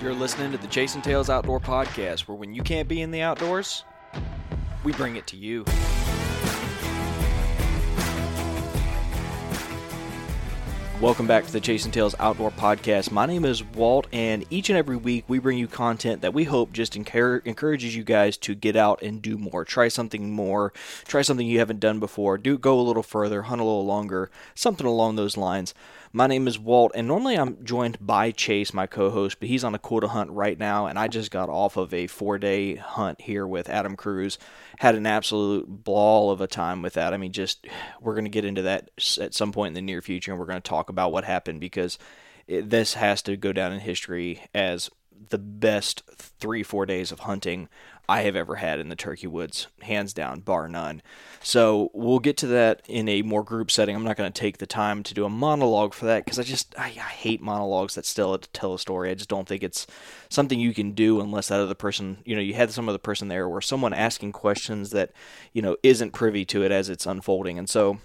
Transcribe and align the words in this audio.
You're 0.00 0.14
listening 0.14 0.50
to 0.52 0.56
the 0.56 0.66
Chasing 0.66 1.02
Tales 1.02 1.28
Outdoor 1.28 1.60
Podcast, 1.60 2.20
where 2.20 2.34
when 2.34 2.54
you 2.54 2.62
can't 2.62 2.88
be 2.88 3.02
in 3.02 3.10
the 3.10 3.20
outdoors, 3.20 3.84
we 4.82 4.92
bring 4.92 5.16
it 5.16 5.26
to 5.26 5.36
you. 5.36 5.62
Welcome 11.02 11.26
back 11.26 11.44
to 11.44 11.52
the 11.52 11.60
Chasing 11.60 11.92
Tales 11.92 12.14
Outdoor 12.18 12.50
Podcast. 12.50 13.10
My 13.10 13.26
name 13.26 13.44
is 13.44 13.62
Walt, 13.62 14.06
and 14.10 14.46
each 14.48 14.70
and 14.70 14.78
every 14.78 14.96
week 14.96 15.24
we 15.28 15.38
bring 15.38 15.58
you 15.58 15.66
content 15.66 16.22
that 16.22 16.32
we 16.32 16.44
hope 16.44 16.72
just 16.72 16.96
encourages 16.96 17.94
you 17.94 18.02
guys 18.02 18.38
to 18.38 18.54
get 18.54 18.76
out 18.76 19.02
and 19.02 19.20
do 19.20 19.36
more. 19.36 19.66
Try 19.66 19.88
something 19.88 20.30
more. 20.30 20.72
Try 21.04 21.20
something 21.20 21.46
you 21.46 21.58
haven't 21.58 21.80
done 21.80 22.00
before. 22.00 22.38
Do 22.38 22.56
go 22.56 22.80
a 22.80 22.82
little 22.82 23.02
further, 23.02 23.42
hunt 23.42 23.60
a 23.60 23.64
little 23.64 23.84
longer, 23.84 24.30
something 24.54 24.86
along 24.86 25.16
those 25.16 25.36
lines. 25.36 25.74
My 26.12 26.26
name 26.26 26.48
is 26.48 26.58
Walt, 26.58 26.90
and 26.96 27.06
normally 27.06 27.36
I'm 27.36 27.64
joined 27.64 27.96
by 28.00 28.32
Chase, 28.32 28.74
my 28.74 28.88
co 28.88 29.10
host, 29.10 29.38
but 29.38 29.48
he's 29.48 29.62
on 29.62 29.76
a 29.76 29.78
quota 29.78 30.08
hunt 30.08 30.32
right 30.32 30.58
now, 30.58 30.86
and 30.86 30.98
I 30.98 31.06
just 31.06 31.30
got 31.30 31.48
off 31.48 31.76
of 31.76 31.94
a 31.94 32.08
four 32.08 32.36
day 32.36 32.74
hunt 32.74 33.20
here 33.20 33.46
with 33.46 33.68
Adam 33.68 33.94
Cruz. 33.94 34.36
Had 34.80 34.96
an 34.96 35.06
absolute 35.06 35.66
ball 35.68 36.32
of 36.32 36.40
a 36.40 36.48
time 36.48 36.82
with 36.82 36.94
that. 36.94 37.14
I 37.14 37.16
mean, 37.16 37.30
just 37.30 37.64
we're 38.00 38.14
going 38.14 38.24
to 38.24 38.30
get 38.30 38.44
into 38.44 38.62
that 38.62 38.90
at 39.20 39.34
some 39.34 39.52
point 39.52 39.68
in 39.68 39.74
the 39.74 39.82
near 39.82 40.02
future, 40.02 40.32
and 40.32 40.40
we're 40.40 40.46
going 40.46 40.60
to 40.60 40.68
talk 40.68 40.90
about 40.90 41.12
what 41.12 41.22
happened 41.22 41.60
because 41.60 41.96
it, 42.48 42.70
this 42.70 42.94
has 42.94 43.22
to 43.22 43.36
go 43.36 43.52
down 43.52 43.72
in 43.72 43.78
history 43.78 44.42
as 44.52 44.90
the 45.28 45.38
best 45.38 46.02
three, 46.16 46.64
four 46.64 46.86
days 46.86 47.12
of 47.12 47.20
hunting 47.20 47.68
I 48.10 48.22
have 48.22 48.34
ever 48.34 48.56
had 48.56 48.80
in 48.80 48.88
the 48.88 48.96
turkey 48.96 49.28
woods, 49.28 49.68
hands 49.82 50.12
down, 50.12 50.40
bar 50.40 50.68
none. 50.68 51.00
So 51.44 51.92
we'll 51.94 52.18
get 52.18 52.36
to 52.38 52.48
that 52.48 52.82
in 52.88 53.08
a 53.08 53.22
more 53.22 53.44
group 53.44 53.70
setting. 53.70 53.94
I'm 53.94 54.02
not 54.02 54.16
going 54.16 54.32
to 54.32 54.40
take 54.40 54.58
the 54.58 54.66
time 54.66 55.04
to 55.04 55.14
do 55.14 55.24
a 55.24 55.30
monologue 55.30 55.94
for 55.94 56.06
that 56.06 56.24
because 56.24 56.40
I 56.40 56.42
just 56.42 56.74
I, 56.76 56.86
I, 56.86 56.88
hate 56.88 57.40
monologues 57.40 57.94
that 57.94 58.04
still 58.04 58.36
tell 58.36 58.74
a 58.74 58.80
story. 58.80 59.12
I 59.12 59.14
just 59.14 59.28
don't 59.28 59.46
think 59.46 59.62
it's 59.62 59.86
something 60.28 60.58
you 60.58 60.74
can 60.74 60.90
do 60.90 61.20
unless 61.20 61.46
that 61.48 61.60
other 61.60 61.74
person, 61.74 62.18
you 62.24 62.34
know, 62.34 62.42
you 62.42 62.54
had 62.54 62.72
some 62.72 62.88
other 62.88 62.98
person 62.98 63.28
there 63.28 63.46
or 63.46 63.62
someone 63.62 63.94
asking 63.94 64.32
questions 64.32 64.90
that 64.90 65.12
you 65.52 65.62
know 65.62 65.76
isn't 65.84 66.10
privy 66.10 66.44
to 66.46 66.64
it 66.64 66.72
as 66.72 66.88
it's 66.88 67.06
unfolding. 67.06 67.60
And 67.60 67.70
so 67.70 68.00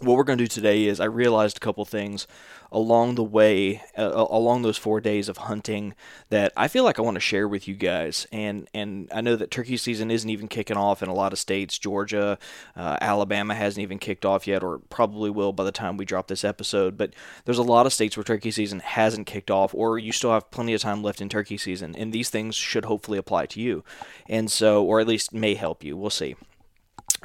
what 0.00 0.16
we're 0.16 0.24
going 0.24 0.38
to 0.38 0.44
do 0.44 0.48
today 0.48 0.84
is 0.84 1.00
I 1.00 1.06
realized 1.06 1.56
a 1.56 1.60
couple 1.60 1.84
things 1.84 2.26
along 2.70 3.14
the 3.14 3.24
way, 3.24 3.82
uh, 3.96 4.26
along 4.28 4.62
those 4.62 4.76
four 4.76 5.00
days 5.00 5.28
of 5.28 5.36
hunting, 5.38 5.94
that 6.28 6.52
I 6.56 6.68
feel 6.68 6.84
like 6.84 6.98
I 6.98 7.02
want 7.02 7.14
to 7.14 7.20
share 7.20 7.48
with 7.48 7.66
you 7.66 7.74
guys. 7.74 8.26
And 8.30 8.68
and 8.74 9.08
I 9.14 9.20
know 9.20 9.36
that 9.36 9.50
turkey 9.50 9.76
season 9.76 10.10
isn't 10.10 10.28
even 10.28 10.48
kicking 10.48 10.76
off 10.76 11.02
in 11.02 11.08
a 11.08 11.14
lot 11.14 11.32
of 11.32 11.38
states. 11.38 11.78
Georgia, 11.78 12.38
uh, 12.76 12.98
Alabama 13.00 13.54
hasn't 13.54 13.82
even 13.82 13.98
kicked 13.98 14.26
off 14.26 14.46
yet, 14.46 14.62
or 14.62 14.80
probably 14.90 15.30
will 15.30 15.52
by 15.52 15.64
the 15.64 15.72
time 15.72 15.96
we 15.96 16.04
drop 16.04 16.28
this 16.28 16.44
episode. 16.44 16.96
But 16.96 17.14
there's 17.44 17.58
a 17.58 17.62
lot 17.62 17.86
of 17.86 17.92
states 17.92 18.16
where 18.16 18.24
turkey 18.24 18.50
season 18.50 18.80
hasn't 18.80 19.26
kicked 19.26 19.50
off, 19.50 19.74
or 19.74 19.98
you 19.98 20.12
still 20.12 20.32
have 20.32 20.50
plenty 20.50 20.74
of 20.74 20.82
time 20.82 21.02
left 21.02 21.20
in 21.20 21.28
turkey 21.28 21.56
season. 21.56 21.94
And 21.96 22.12
these 22.12 22.30
things 22.30 22.54
should 22.54 22.84
hopefully 22.84 23.18
apply 23.18 23.46
to 23.46 23.60
you, 23.60 23.84
and 24.28 24.50
so, 24.50 24.84
or 24.84 25.00
at 25.00 25.08
least 25.08 25.32
may 25.32 25.54
help 25.54 25.82
you. 25.82 25.96
We'll 25.96 26.10
see. 26.10 26.36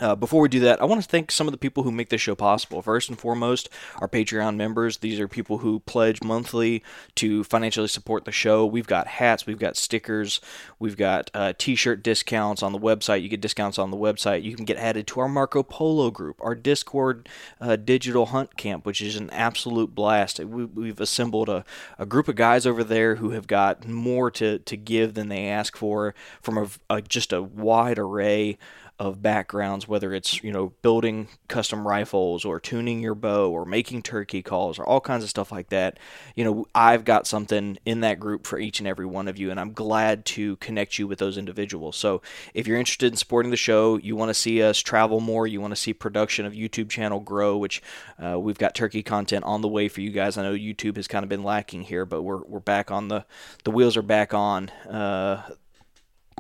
Uh, 0.02 0.16
before 0.16 0.42
we 0.42 0.50
do 0.50 0.60
that, 0.62 0.82
I 0.82 0.86
want 0.86 1.00
to 1.00 1.08
thank 1.08 1.30
some 1.30 1.48
of 1.48 1.52
the 1.52 1.60
people 1.60 1.84
who 1.84 1.92
make 1.92 2.10
this 2.10 2.20
show 2.20 2.34
possible. 2.34 2.82
First 2.82 3.08
and 3.08 3.20
foremost, 3.20 3.70
our 4.00 4.08
Patreon 4.08 4.56
members. 4.56 4.98
These 4.98 5.20
are 5.20 5.28
people 5.28 5.60
who 5.60 5.80
pledge 5.82 6.24
monthly 6.24 6.84
to 7.16 7.44
financially 7.44 7.88
support 7.88 8.26
the 8.26 8.32
show. 8.32 8.66
We've 8.66 8.88
got 8.88 9.06
hats, 9.06 9.46
we've 9.46 9.60
got 9.60 9.78
stickers, 9.78 10.42
we've 10.80 10.98
got 10.98 11.30
uh, 11.36 11.54
t 11.56 11.76
shirt 11.76 12.02
discounts 12.02 12.64
on 12.64 12.72
the 12.72 12.80
website. 12.80 13.22
You 13.22 13.30
get 13.30 13.42
discounts 13.42 13.78
on 13.78 13.92
the 13.92 13.98
website. 13.98 14.42
You 14.42 14.56
can 14.56 14.66
get 14.66 14.78
added 14.78 15.06
to 15.08 15.20
our 15.20 15.30
Marco 15.30 15.62
Polo 15.62 16.10
group, 16.10 16.38
our 16.42 16.56
Discord 16.56 17.30
uh, 17.60 17.76
digital 17.76 18.28
hunt 18.28 18.58
camp, 18.58 18.88
which 18.88 19.04
is 19.04 19.16
an 19.16 19.30
absolute 19.30 19.94
blast. 19.94 20.40
We, 20.40 20.88
have 20.88 21.00
assembled 21.00 21.48
a, 21.48 21.64
a 22.00 22.08
group 22.08 22.28
of 22.28 22.36
guys 22.36 22.66
over 22.66 22.84
there 22.84 23.16
who 23.16 23.32
have 23.32 23.46
got 23.46 23.88
more 23.88 24.32
to, 24.32 24.58
to 24.58 24.78
give 24.78 25.14
than 25.14 25.30
they 25.30 25.48
ask 25.48 25.78
for 25.78 26.16
from 26.42 26.58
a, 26.58 26.68
a 26.90 27.02
just 27.04 27.32
a 27.32 27.44
wide 27.44 28.00
array 28.00 28.58
of 29.02 29.20
backgrounds, 29.20 29.88
whether 29.88 30.14
it's 30.14 30.44
you 30.44 30.52
know 30.52 30.74
building 30.84 31.28
custom 31.48 31.88
rifles 31.88 32.46
or 32.46 32.60
tuning 32.60 33.02
your 33.02 33.16
bow 33.16 33.50
or 33.50 33.66
making 33.66 34.04
turkey 34.04 34.44
calls 34.44 34.78
or 34.78 34.86
all 34.86 35.02
kinds 35.02 35.24
of 35.24 35.30
stuff 35.30 35.52
like 35.52 35.70
that. 35.70 35.98
You 36.36 36.46
know, 36.46 36.68
I've 36.76 37.04
got 37.04 37.26
something 37.26 37.80
in 37.84 38.02
that 38.02 38.20
group 38.20 38.46
for 38.46 38.60
each 38.60 38.78
and 38.78 38.88
every 38.88 39.08
one 39.08 39.28
of 39.28 39.40
you, 39.40 39.50
and 39.50 39.60
I'm 39.60 39.74
glad 39.74 40.24
to 40.26 40.56
connect 40.58 41.00
you 41.00 41.08
with 41.08 41.18
those 41.18 41.36
individuals. 41.36 41.98
So 41.98 42.22
if 42.54 42.68
you're 42.68 42.78
interested 42.78 43.12
in 43.12 43.18
supporting 43.18 43.50
the 43.50 43.58
show, 43.58 43.98
you 43.98 44.16
want 44.16 44.30
to 44.30 44.36
see 44.36 44.62
us 44.62 44.78
travel 44.78 45.20
more, 45.20 45.48
you 45.48 45.60
want 45.60 45.72
to 45.72 45.82
see 45.82 45.96
production 45.96 46.46
of 46.46 46.54
YouTube 46.54 46.92
channel 46.92 47.20
grow, 47.20 47.58
which 47.58 47.82
uh, 48.24 48.40
we've 48.40 48.60
got 48.60 48.76
turkey 48.76 49.02
content 49.02 49.44
on 49.46 49.62
the 49.62 49.68
way 49.68 49.88
for 49.88 50.02
you 50.02 50.12
guys. 50.12 50.38
I 50.38 50.44
know 50.44 50.54
YouTube 50.54 50.98
has 50.98 51.08
kind 51.08 51.24
of 51.24 51.30
been 51.30 51.44
lacking 51.44 51.82
here, 51.82 52.06
but 52.06 52.22
we're 52.22 52.44
we're 52.44 52.60
back 52.60 52.92
on 52.92 53.08
the 53.08 53.26
the 53.64 53.72
wheels 53.72 53.98
are 53.98 54.04
back 54.04 54.36
on. 54.36 54.70
Uh, 54.88 55.42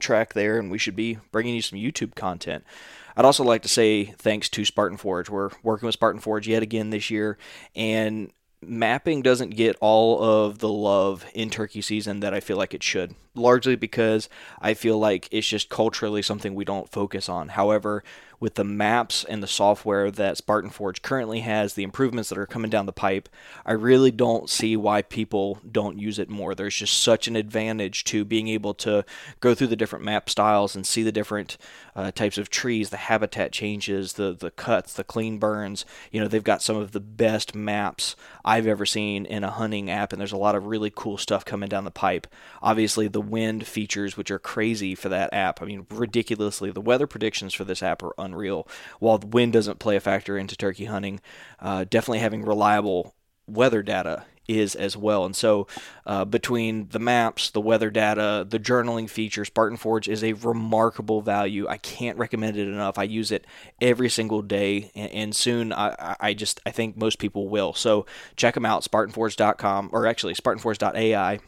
track 0.01 0.33
there, 0.33 0.57
and 0.57 0.69
we 0.71 0.77
should 0.77 0.95
be 0.95 1.17
bringing 1.31 1.55
you 1.55 1.61
some 1.61 1.79
YouTube 1.79 2.15
content. 2.15 2.63
I'd 3.15 3.25
also 3.25 3.43
like 3.43 3.61
to 3.63 3.69
say 3.69 4.05
thanks 4.05 4.49
to 4.49 4.65
Spartan 4.65 4.97
Forge. 4.97 5.29
We're 5.29 5.51
working 5.63 5.85
with 5.85 5.93
Spartan 5.93 6.21
Forge 6.21 6.47
yet 6.47 6.63
again 6.63 6.89
this 6.89 7.09
year, 7.09 7.37
and 7.75 8.31
mapping 8.61 9.21
doesn't 9.21 9.55
get 9.55 9.75
all 9.81 10.21
of 10.21 10.59
the 10.59 10.69
love 10.69 11.25
in 11.33 11.49
turkey 11.49 11.81
season 11.81 12.19
that 12.19 12.33
I 12.33 12.39
feel 12.39 12.57
like 12.57 12.73
it 12.73 12.83
should, 12.83 13.15
largely 13.35 13.75
because 13.75 14.29
I 14.61 14.75
feel 14.75 14.99
like 14.99 15.27
it's 15.31 15.47
just 15.47 15.69
culturally 15.69 16.21
something 16.21 16.53
we 16.53 16.65
don't 16.65 16.89
focus 16.89 17.27
on. 17.27 17.49
However, 17.49 18.03
with 18.41 18.55
the 18.55 18.63
maps 18.63 19.23
and 19.23 19.41
the 19.41 19.47
software 19.47 20.09
that 20.09 20.35
Spartan 20.35 20.71
Forge 20.71 21.03
currently 21.03 21.41
has, 21.41 21.75
the 21.75 21.83
improvements 21.83 22.27
that 22.29 22.39
are 22.39 22.47
coming 22.47 22.71
down 22.71 22.87
the 22.87 22.91
pipe, 22.91 23.29
I 23.67 23.73
really 23.73 24.09
don't 24.09 24.49
see 24.49 24.75
why 24.75 25.03
people 25.03 25.59
don't 25.71 25.99
use 25.99 26.17
it 26.17 26.27
more. 26.27 26.55
There's 26.55 26.75
just 26.75 27.01
such 27.01 27.27
an 27.27 27.35
advantage 27.35 28.03
to 28.05 28.25
being 28.25 28.47
able 28.47 28.73
to 28.73 29.05
go 29.41 29.53
through 29.53 29.67
the 29.67 29.75
different 29.75 30.03
map 30.03 30.27
styles 30.27 30.75
and 30.75 30.87
see 30.87 31.03
the 31.03 31.11
different 31.11 31.57
uh, 31.95 32.11
types 32.11 32.37
of 32.39 32.49
trees, 32.49 32.89
the 32.89 32.97
habitat 32.97 33.51
changes, 33.51 34.13
the 34.13 34.33
the 34.33 34.49
cuts, 34.51 34.93
the 34.93 35.03
clean 35.03 35.37
burns. 35.37 35.85
You 36.11 36.19
know, 36.19 36.27
they've 36.27 36.43
got 36.43 36.63
some 36.63 36.77
of 36.77 36.93
the 36.93 36.99
best 36.99 37.53
maps 37.53 38.15
I've 38.43 38.65
ever 38.65 38.85
seen 38.85 39.25
in 39.25 39.43
a 39.43 39.51
hunting 39.51 39.89
app, 39.89 40.11
and 40.11 40.19
there's 40.19 40.31
a 40.31 40.37
lot 40.37 40.55
of 40.55 40.65
really 40.65 40.91
cool 40.93 41.17
stuff 41.17 41.45
coming 41.45 41.69
down 41.69 41.83
the 41.83 41.91
pipe. 41.91 42.27
Obviously, 42.61 43.07
the 43.07 43.21
wind 43.21 43.67
features, 43.67 44.17
which 44.17 44.31
are 44.31 44.39
crazy 44.39 44.95
for 44.95 45.09
that 45.09 45.31
app. 45.31 45.61
I 45.61 45.65
mean, 45.65 45.85
ridiculously, 45.91 46.71
the 46.71 46.81
weather 46.81 47.05
predictions 47.05 47.53
for 47.53 47.65
this 47.65 47.83
app 47.83 48.01
are 48.01 48.15
unreal. 48.17 48.30
Real 48.35 48.67
while 48.99 49.17
the 49.17 49.27
wind 49.27 49.53
doesn't 49.53 49.79
play 49.79 49.95
a 49.95 50.01
factor 50.01 50.37
into 50.37 50.55
turkey 50.55 50.85
hunting, 50.85 51.19
uh, 51.59 51.85
definitely 51.89 52.19
having 52.19 52.43
reliable 52.43 53.15
weather 53.47 53.83
data 53.83 54.25
is 54.47 54.75
as 54.75 54.97
well. 54.97 55.25
And 55.25 55.35
so, 55.35 55.67
uh, 56.05 56.25
between 56.25 56.89
the 56.89 56.99
maps, 56.99 57.49
the 57.49 57.61
weather 57.61 57.89
data, 57.89 58.45
the 58.47 58.59
journaling 58.59 59.09
feature, 59.09 59.45
Spartan 59.45 59.77
Forge 59.77 60.07
is 60.07 60.23
a 60.23 60.33
remarkable 60.33 61.21
value. 61.21 61.67
I 61.67 61.77
can't 61.77 62.17
recommend 62.17 62.57
it 62.57 62.67
enough. 62.67 62.97
I 62.97 63.03
use 63.03 63.31
it 63.31 63.45
every 63.79 64.09
single 64.09 64.41
day, 64.41 64.91
and, 64.95 65.11
and 65.11 65.35
soon 65.35 65.71
I, 65.71 66.15
I, 66.19 66.33
just 66.33 66.59
I 66.65 66.71
think 66.71 66.97
most 66.97 67.19
people 67.19 67.49
will. 67.49 67.73
So 67.73 68.05
check 68.35 68.55
them 68.55 68.65
out, 68.65 68.83
SpartanForge.com, 68.83 69.89
or 69.91 70.07
actually 70.07 70.33
SpartanForge.ai 70.33 71.39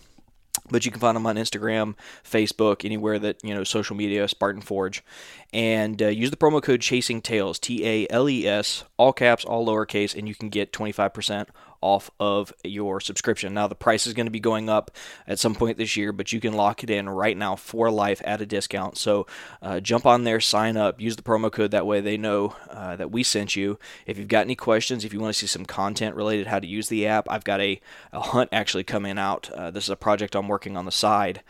but 0.70 0.86
you 0.86 0.92
can 0.92 1.00
find 1.00 1.16
them 1.16 1.26
on 1.28 1.36
Instagram, 1.36 1.96
Facebook, 2.24 2.86
anywhere 2.86 3.20
that 3.20 3.44
you 3.44 3.54
know 3.54 3.64
social 3.64 3.96
media, 3.96 4.28
Spartan 4.28 4.62
Forge, 4.62 5.04
and 5.52 6.02
uh, 6.02 6.08
use 6.08 6.32
the 6.32 6.38
promo 6.38 6.62
code 6.62 6.82
Chasing 6.82 7.22
Tales, 7.22 7.60
T 7.60 7.86
A 7.86 8.08
L 8.10 8.30
E 8.30 8.48
S, 8.48 8.84
all 8.98 9.14
caps, 9.14 9.46
all 9.46 9.68
lowercase, 9.68 10.16
and 10.16 10.28
you 10.28 10.36
can 10.36 10.50
get 10.50 10.72
25% 10.72 11.48
off 11.84 12.10
of 12.20 12.54
your 12.64 13.02
subscription. 13.02 13.54
Now, 13.54 13.68
the 13.68 13.76
price 13.76 14.08
is 14.08 14.14
going 14.14 14.26
to 14.26 14.32
be 14.32 14.40
going 14.40 14.70
up 14.70 14.90
at 15.28 15.38
some 15.38 15.54
point 15.54 15.78
this 15.78 15.98
year, 15.98 16.14
but 16.14 16.32
you 16.32 16.40
can 16.40 16.54
lock 16.54 16.82
it 16.84 16.90
in 16.90 17.10
right 17.10 17.36
now 17.36 17.58
for 17.58 17.92
life 17.92 18.22
at 18.24 18.42
a 18.42 18.46
discount. 18.46 18.98
So 18.98 19.28
uh, 19.62 19.82
jump 19.82 20.06
on 20.06 20.24
there, 20.24 20.40
sign 20.40 20.78
up, 20.78 21.02
use 21.02 21.18
the 21.18 21.22
promo 21.22 21.52
code. 21.52 21.72
That 21.72 21.86
way 21.86 22.00
they 22.00 22.18
know 22.18 22.56
uh, 22.70 22.96
that 22.96 23.12
we 23.12 23.22
sent 23.22 23.56
you. 23.56 23.78
If 24.06 24.18
you've 24.18 24.30
got 24.30 24.46
any 24.46 24.56
questions, 24.56 25.04
if 25.04 25.14
you 25.14 25.20
want 25.20 25.34
to 25.34 25.40
see 25.40 25.48
some 25.48 25.66
content 25.66 26.16
related 26.16 26.48
how 26.48 26.60
to 26.60 26.68
use 26.68 26.88
the 26.88 27.06
app, 27.06 27.28
I've 27.30 27.44
got 27.44 27.60
a, 27.60 27.82
a 28.14 28.22
hunt 28.22 28.50
actually 28.54 28.86
coming 28.86 29.20
out. 29.20 29.50
Uh, 29.52 29.70
this 29.70 29.84
is 29.84 29.90
a 29.90 29.98
project 29.98 30.36
I'm 30.36 30.48
working 30.48 30.78
on 30.78 30.86
the 30.86 30.92
side. 30.92 31.44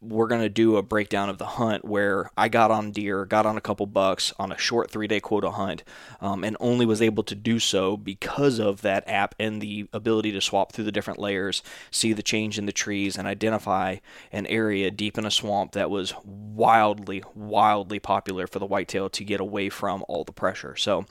We're 0.00 0.26
going 0.26 0.42
to 0.42 0.50
do 0.50 0.76
a 0.76 0.82
breakdown 0.82 1.30
of 1.30 1.38
the 1.38 1.46
hunt 1.46 1.84
where 1.84 2.30
I 2.36 2.48
got 2.48 2.70
on 2.70 2.92
deer, 2.92 3.24
got 3.24 3.46
on 3.46 3.56
a 3.56 3.62
couple 3.62 3.86
bucks 3.86 4.32
on 4.38 4.52
a 4.52 4.58
short 4.58 4.90
three 4.90 5.06
day 5.06 5.20
quota 5.20 5.50
hunt, 5.50 5.84
um, 6.20 6.44
and 6.44 6.56
only 6.60 6.84
was 6.84 7.00
able 7.00 7.22
to 7.24 7.34
do 7.34 7.58
so 7.58 7.96
because 7.96 8.58
of 8.58 8.82
that 8.82 9.04
app 9.08 9.34
and 9.38 9.62
the 9.62 9.88
ability 9.94 10.32
to 10.32 10.40
swap 10.40 10.72
through 10.72 10.84
the 10.84 10.92
different 10.92 11.18
layers, 11.18 11.62
see 11.90 12.12
the 12.12 12.22
change 12.22 12.58
in 12.58 12.66
the 12.66 12.72
trees, 12.72 13.16
and 13.16 13.26
identify 13.26 13.96
an 14.32 14.46
area 14.46 14.90
deep 14.90 15.16
in 15.16 15.24
a 15.24 15.30
swamp 15.30 15.72
that 15.72 15.90
was 15.90 16.12
wildly, 16.24 17.22
wildly 17.34 17.98
popular 17.98 18.46
for 18.46 18.58
the 18.58 18.66
whitetail 18.66 19.08
to 19.08 19.24
get 19.24 19.40
away 19.40 19.70
from 19.70 20.04
all 20.08 20.24
the 20.24 20.32
pressure. 20.32 20.76
So, 20.76 21.06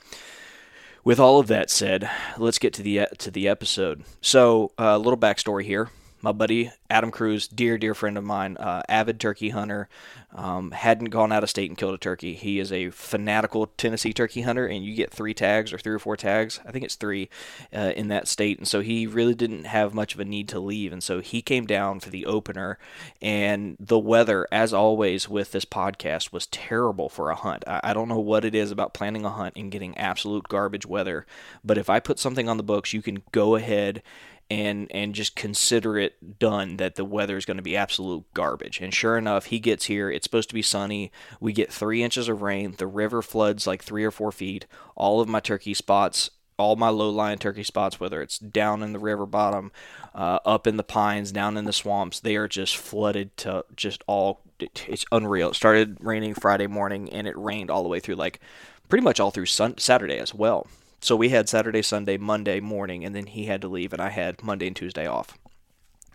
with 1.02 1.18
all 1.18 1.40
of 1.40 1.48
that 1.48 1.70
said, 1.70 2.08
let's 2.38 2.58
get 2.58 2.72
to 2.74 2.82
the 2.82 3.08
to 3.18 3.30
the 3.30 3.48
episode. 3.48 4.04
So, 4.20 4.72
a 4.78 4.90
uh, 4.90 4.98
little 4.98 5.18
backstory 5.18 5.64
here 5.64 5.90
my 6.26 6.32
buddy 6.32 6.72
Adam 6.90 7.12
Cruz, 7.12 7.46
dear, 7.46 7.78
dear 7.78 7.94
friend 7.94 8.18
of 8.18 8.24
mine, 8.24 8.56
uh, 8.56 8.82
avid 8.88 9.20
turkey 9.20 9.50
hunter, 9.50 9.88
um, 10.34 10.72
hadn't 10.72 11.10
gone 11.10 11.30
out 11.30 11.44
of 11.44 11.50
state 11.50 11.70
and 11.70 11.78
killed 11.78 11.94
a 11.94 11.98
turkey. 11.98 12.34
He 12.34 12.58
is 12.58 12.72
a 12.72 12.90
fanatical 12.90 13.68
Tennessee 13.76 14.12
turkey 14.12 14.40
hunter, 14.40 14.66
and 14.66 14.84
you 14.84 14.96
get 14.96 15.12
three 15.12 15.34
tags 15.34 15.72
or 15.72 15.78
three 15.78 15.94
or 15.94 16.00
four 16.00 16.16
tags. 16.16 16.58
I 16.66 16.72
think 16.72 16.84
it's 16.84 16.96
three 16.96 17.28
uh, 17.72 17.92
in 17.94 18.08
that 18.08 18.26
state. 18.26 18.58
And 18.58 18.66
so 18.66 18.80
he 18.80 19.06
really 19.06 19.36
didn't 19.36 19.66
have 19.66 19.94
much 19.94 20.14
of 20.14 20.20
a 20.20 20.24
need 20.24 20.48
to 20.48 20.58
leave. 20.58 20.92
And 20.92 21.00
so 21.00 21.20
he 21.20 21.42
came 21.42 21.64
down 21.64 22.00
for 22.00 22.10
the 22.10 22.26
opener, 22.26 22.76
and 23.22 23.76
the 23.78 23.98
weather, 23.98 24.48
as 24.50 24.72
always 24.74 25.28
with 25.28 25.52
this 25.52 25.64
podcast, 25.64 26.32
was 26.32 26.48
terrible 26.48 27.08
for 27.08 27.30
a 27.30 27.36
hunt. 27.36 27.62
I, 27.68 27.80
I 27.84 27.94
don't 27.94 28.08
know 28.08 28.18
what 28.18 28.44
it 28.44 28.56
is 28.56 28.72
about 28.72 28.94
planning 28.94 29.24
a 29.24 29.30
hunt 29.30 29.54
and 29.54 29.70
getting 29.70 29.96
absolute 29.96 30.48
garbage 30.48 30.86
weather, 30.86 31.24
but 31.64 31.78
if 31.78 31.88
I 31.88 32.00
put 32.00 32.18
something 32.18 32.48
on 32.48 32.56
the 32.56 32.64
books, 32.64 32.92
you 32.92 33.00
can 33.00 33.22
go 33.30 33.54
ahead 33.54 34.02
and 34.50 34.90
and 34.92 35.14
just 35.14 35.34
consider 35.34 35.98
it 35.98 36.38
done 36.38 36.76
that 36.76 36.94
the 36.94 37.04
weather 37.04 37.36
is 37.36 37.44
going 37.44 37.56
to 37.56 37.62
be 37.62 37.76
absolute 37.76 38.24
garbage. 38.34 38.80
And 38.80 38.94
sure 38.94 39.18
enough, 39.18 39.46
he 39.46 39.58
gets 39.58 39.86
here. 39.86 40.10
It's 40.10 40.24
supposed 40.24 40.48
to 40.50 40.54
be 40.54 40.62
sunny. 40.62 41.10
We 41.40 41.52
get 41.52 41.72
three 41.72 42.02
inches 42.02 42.28
of 42.28 42.42
rain. 42.42 42.74
The 42.76 42.86
river 42.86 43.22
floods 43.22 43.66
like 43.66 43.82
three 43.82 44.04
or 44.04 44.10
four 44.10 44.32
feet. 44.32 44.66
All 44.94 45.20
of 45.20 45.28
my 45.28 45.40
turkey 45.40 45.74
spots, 45.74 46.30
all 46.58 46.76
my 46.76 46.88
low 46.88 47.10
lying 47.10 47.38
turkey 47.38 47.64
spots, 47.64 47.98
whether 47.98 48.22
it's 48.22 48.38
down 48.38 48.82
in 48.82 48.92
the 48.92 48.98
river 48.98 49.26
bottom, 49.26 49.72
uh, 50.14 50.38
up 50.44 50.66
in 50.66 50.76
the 50.76 50.84
pines, 50.84 51.32
down 51.32 51.56
in 51.56 51.64
the 51.64 51.72
swamps, 51.72 52.20
they 52.20 52.36
are 52.36 52.48
just 52.48 52.76
flooded 52.76 53.36
to 53.38 53.64
just 53.74 54.04
all. 54.06 54.42
It's 54.58 55.04
unreal. 55.12 55.50
It 55.50 55.54
started 55.54 55.98
raining 56.00 56.34
Friday 56.34 56.66
morning, 56.66 57.10
and 57.10 57.26
it 57.26 57.36
rained 57.36 57.70
all 57.70 57.82
the 57.82 57.88
way 57.88 58.00
through 58.00 58.14
like 58.14 58.40
pretty 58.88 59.04
much 59.04 59.20
all 59.20 59.30
through 59.30 59.46
sun- 59.46 59.78
Saturday 59.78 60.18
as 60.18 60.32
well. 60.32 60.66
So 61.00 61.14
we 61.14 61.28
had 61.28 61.48
Saturday, 61.48 61.82
Sunday, 61.82 62.16
Monday 62.16 62.60
morning, 62.60 63.04
and 63.04 63.14
then 63.14 63.26
he 63.26 63.46
had 63.46 63.60
to 63.62 63.68
leave, 63.68 63.92
and 63.92 64.02
I 64.02 64.10
had 64.10 64.42
Monday 64.42 64.66
and 64.66 64.76
Tuesday 64.76 65.06
off. 65.06 65.38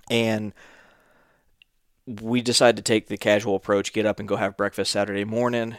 And 0.09 0.53
we 2.05 2.41
decided 2.41 2.77
to 2.77 2.83
take 2.83 3.07
the 3.07 3.17
casual 3.17 3.55
approach, 3.55 3.93
get 3.93 4.05
up 4.05 4.19
and 4.19 4.27
go 4.27 4.35
have 4.35 4.57
breakfast 4.57 4.91
Saturday 4.91 5.23
morning, 5.23 5.77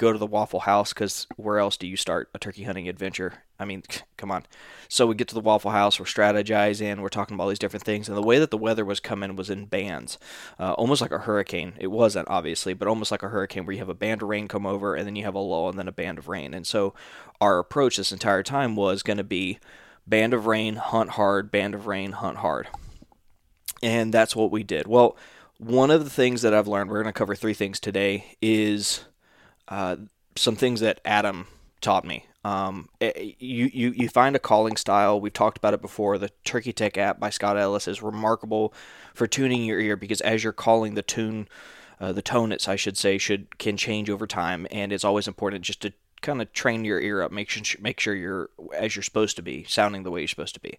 go 0.00 0.12
to 0.12 0.18
the 0.18 0.26
Waffle 0.26 0.60
House 0.60 0.94
because 0.94 1.26
where 1.36 1.58
else 1.58 1.76
do 1.76 1.86
you 1.86 1.94
start 1.94 2.30
a 2.32 2.38
turkey 2.38 2.62
hunting 2.62 2.88
adventure? 2.88 3.34
I 3.58 3.66
mean, 3.66 3.82
come 4.16 4.30
on. 4.30 4.46
So 4.88 5.06
we 5.06 5.14
get 5.14 5.28
to 5.28 5.34
the 5.34 5.42
Waffle 5.42 5.72
House, 5.72 6.00
we're 6.00 6.06
strategizing, 6.06 7.00
we're 7.00 7.10
talking 7.10 7.34
about 7.34 7.44
all 7.44 7.48
these 7.50 7.58
different 7.58 7.84
things, 7.84 8.08
and 8.08 8.16
the 8.16 8.22
way 8.22 8.38
that 8.38 8.50
the 8.50 8.56
weather 8.56 8.86
was 8.86 8.98
coming 8.98 9.36
was 9.36 9.50
in 9.50 9.66
bands, 9.66 10.16
uh, 10.58 10.72
almost 10.72 11.02
like 11.02 11.12
a 11.12 11.18
hurricane. 11.18 11.74
It 11.78 11.88
wasn't 11.88 12.28
obviously, 12.30 12.72
but 12.72 12.88
almost 12.88 13.10
like 13.10 13.22
a 13.22 13.28
hurricane 13.28 13.66
where 13.66 13.74
you 13.74 13.80
have 13.80 13.90
a 13.90 13.94
band 13.94 14.22
of 14.22 14.30
rain 14.30 14.48
come 14.48 14.64
over, 14.64 14.94
and 14.94 15.06
then 15.06 15.16
you 15.16 15.24
have 15.24 15.34
a 15.34 15.38
lull, 15.38 15.68
and 15.68 15.78
then 15.78 15.86
a 15.86 15.92
band 15.92 16.16
of 16.16 16.28
rain. 16.28 16.54
And 16.54 16.66
so 16.66 16.94
our 17.38 17.58
approach 17.58 17.98
this 17.98 18.10
entire 18.10 18.42
time 18.42 18.76
was 18.76 19.02
going 19.02 19.18
to 19.18 19.24
be 19.24 19.58
band 20.06 20.32
of 20.32 20.46
rain, 20.46 20.76
hunt 20.76 21.10
hard, 21.10 21.50
band 21.50 21.74
of 21.74 21.86
rain, 21.86 22.12
hunt 22.12 22.38
hard, 22.38 22.68
and 23.82 24.14
that's 24.14 24.34
what 24.34 24.50
we 24.50 24.62
did. 24.62 24.86
Well. 24.86 25.14
One 25.62 25.90
of 25.90 26.04
the 26.04 26.08
things 26.08 26.40
that 26.40 26.54
I've 26.54 26.68
learned, 26.68 26.88
we're 26.88 27.02
going 27.02 27.12
to 27.12 27.18
cover 27.18 27.34
three 27.34 27.52
things 27.52 27.78
today, 27.78 28.38
is 28.40 29.04
uh, 29.70 29.96
some 30.36 30.56
things 30.56 30.80
that 30.80 31.00
Adam 31.04 31.46
taught 31.80 32.04
me. 32.04 32.26
Um, 32.44 32.88
eh, 33.00 33.32
you, 33.38 33.70
you, 33.72 33.90
you 33.90 34.08
find 34.08 34.34
a 34.34 34.38
calling 34.38 34.76
style. 34.76 35.20
We've 35.20 35.32
talked 35.32 35.58
about 35.58 35.74
it 35.74 35.82
before. 35.82 36.18
The 36.18 36.30
Turkey 36.44 36.72
Tech 36.72 36.96
app 36.96 37.20
by 37.20 37.30
Scott 37.30 37.58
Ellis 37.58 37.86
is 37.86 38.02
remarkable 38.02 38.72
for 39.14 39.26
tuning 39.26 39.64
your 39.64 39.80
ear 39.80 39.96
because 39.96 40.20
as 40.22 40.42
you're 40.42 40.52
calling 40.52 40.94
the 40.94 41.02
tune, 41.02 41.48
uh, 42.00 42.12
the 42.12 42.22
tone, 42.22 42.50
it's 42.50 42.66
I 42.66 42.76
should 42.76 42.96
say, 42.96 43.18
should 43.18 43.58
can 43.58 43.76
change 43.76 44.08
over 44.08 44.26
time, 44.26 44.66
and 44.70 44.90
it's 44.90 45.04
always 45.04 45.28
important 45.28 45.64
just 45.64 45.82
to 45.82 45.92
kind 46.20 46.42
of 46.42 46.52
train 46.52 46.84
your 46.84 47.00
ear 47.00 47.22
up, 47.22 47.32
make 47.32 47.48
sure 47.48 47.80
make 47.80 48.00
sure 48.00 48.14
you're 48.14 48.50
as 48.74 48.94
you're 48.94 49.02
supposed 49.02 49.36
to 49.36 49.42
be, 49.42 49.64
sounding 49.64 50.02
the 50.02 50.10
way 50.10 50.20
you're 50.20 50.28
supposed 50.28 50.54
to 50.54 50.60
be. 50.60 50.78